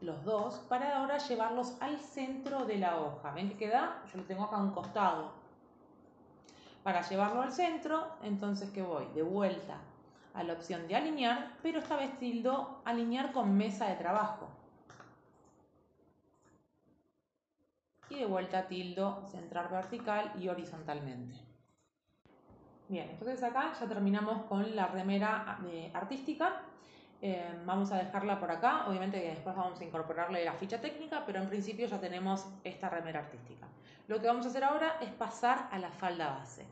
los 0.00 0.24
dos 0.24 0.54
para 0.68 0.98
ahora 0.98 1.18
llevarlos 1.18 1.76
al 1.80 1.98
centro 1.98 2.64
de 2.64 2.78
la 2.78 3.00
hoja, 3.00 3.32
ven 3.32 3.50
que 3.50 3.56
queda, 3.56 4.02
yo 4.10 4.18
lo 4.18 4.24
tengo 4.24 4.44
acá 4.44 4.56
a 4.56 4.62
un 4.62 4.70
costado, 4.70 5.32
para 6.82 7.02
llevarlo 7.02 7.42
al 7.42 7.52
centro, 7.52 8.06
entonces 8.22 8.70
que 8.70 8.82
voy 8.82 9.06
de 9.14 9.22
vuelta 9.22 9.76
a 10.32 10.42
la 10.42 10.54
opción 10.54 10.86
de 10.88 10.96
alinear, 10.96 11.56
pero 11.62 11.80
esta 11.80 11.96
vez 11.96 12.18
tildo 12.18 12.80
alinear 12.84 13.32
con 13.32 13.56
mesa 13.56 13.88
de 13.88 13.96
trabajo. 13.96 14.48
Y 18.08 18.16
de 18.16 18.26
vuelta 18.26 18.66
tildo 18.66 19.22
centrar 19.30 19.70
vertical 19.70 20.32
y 20.38 20.48
horizontalmente. 20.48 21.49
Bien, 22.90 23.08
entonces 23.08 23.40
acá 23.44 23.72
ya 23.78 23.86
terminamos 23.86 24.46
con 24.46 24.74
la 24.74 24.88
remera 24.88 25.60
eh, 25.70 25.92
artística. 25.94 26.62
Eh, 27.22 27.62
vamos 27.64 27.92
a 27.92 27.98
dejarla 27.98 28.40
por 28.40 28.50
acá, 28.50 28.86
obviamente 28.88 29.22
que 29.22 29.28
después 29.28 29.54
vamos 29.54 29.80
a 29.80 29.84
incorporarle 29.84 30.44
la 30.44 30.54
ficha 30.54 30.80
técnica, 30.80 31.22
pero 31.24 31.40
en 31.40 31.48
principio 31.48 31.86
ya 31.86 32.00
tenemos 32.00 32.48
esta 32.64 32.88
remera 32.88 33.20
artística. 33.20 33.68
Lo 34.08 34.20
que 34.20 34.26
vamos 34.26 34.44
a 34.44 34.48
hacer 34.48 34.64
ahora 34.64 34.96
es 35.00 35.08
pasar 35.12 35.68
a 35.70 35.78
la 35.78 35.92
falda 35.92 36.30
base. 36.30 36.66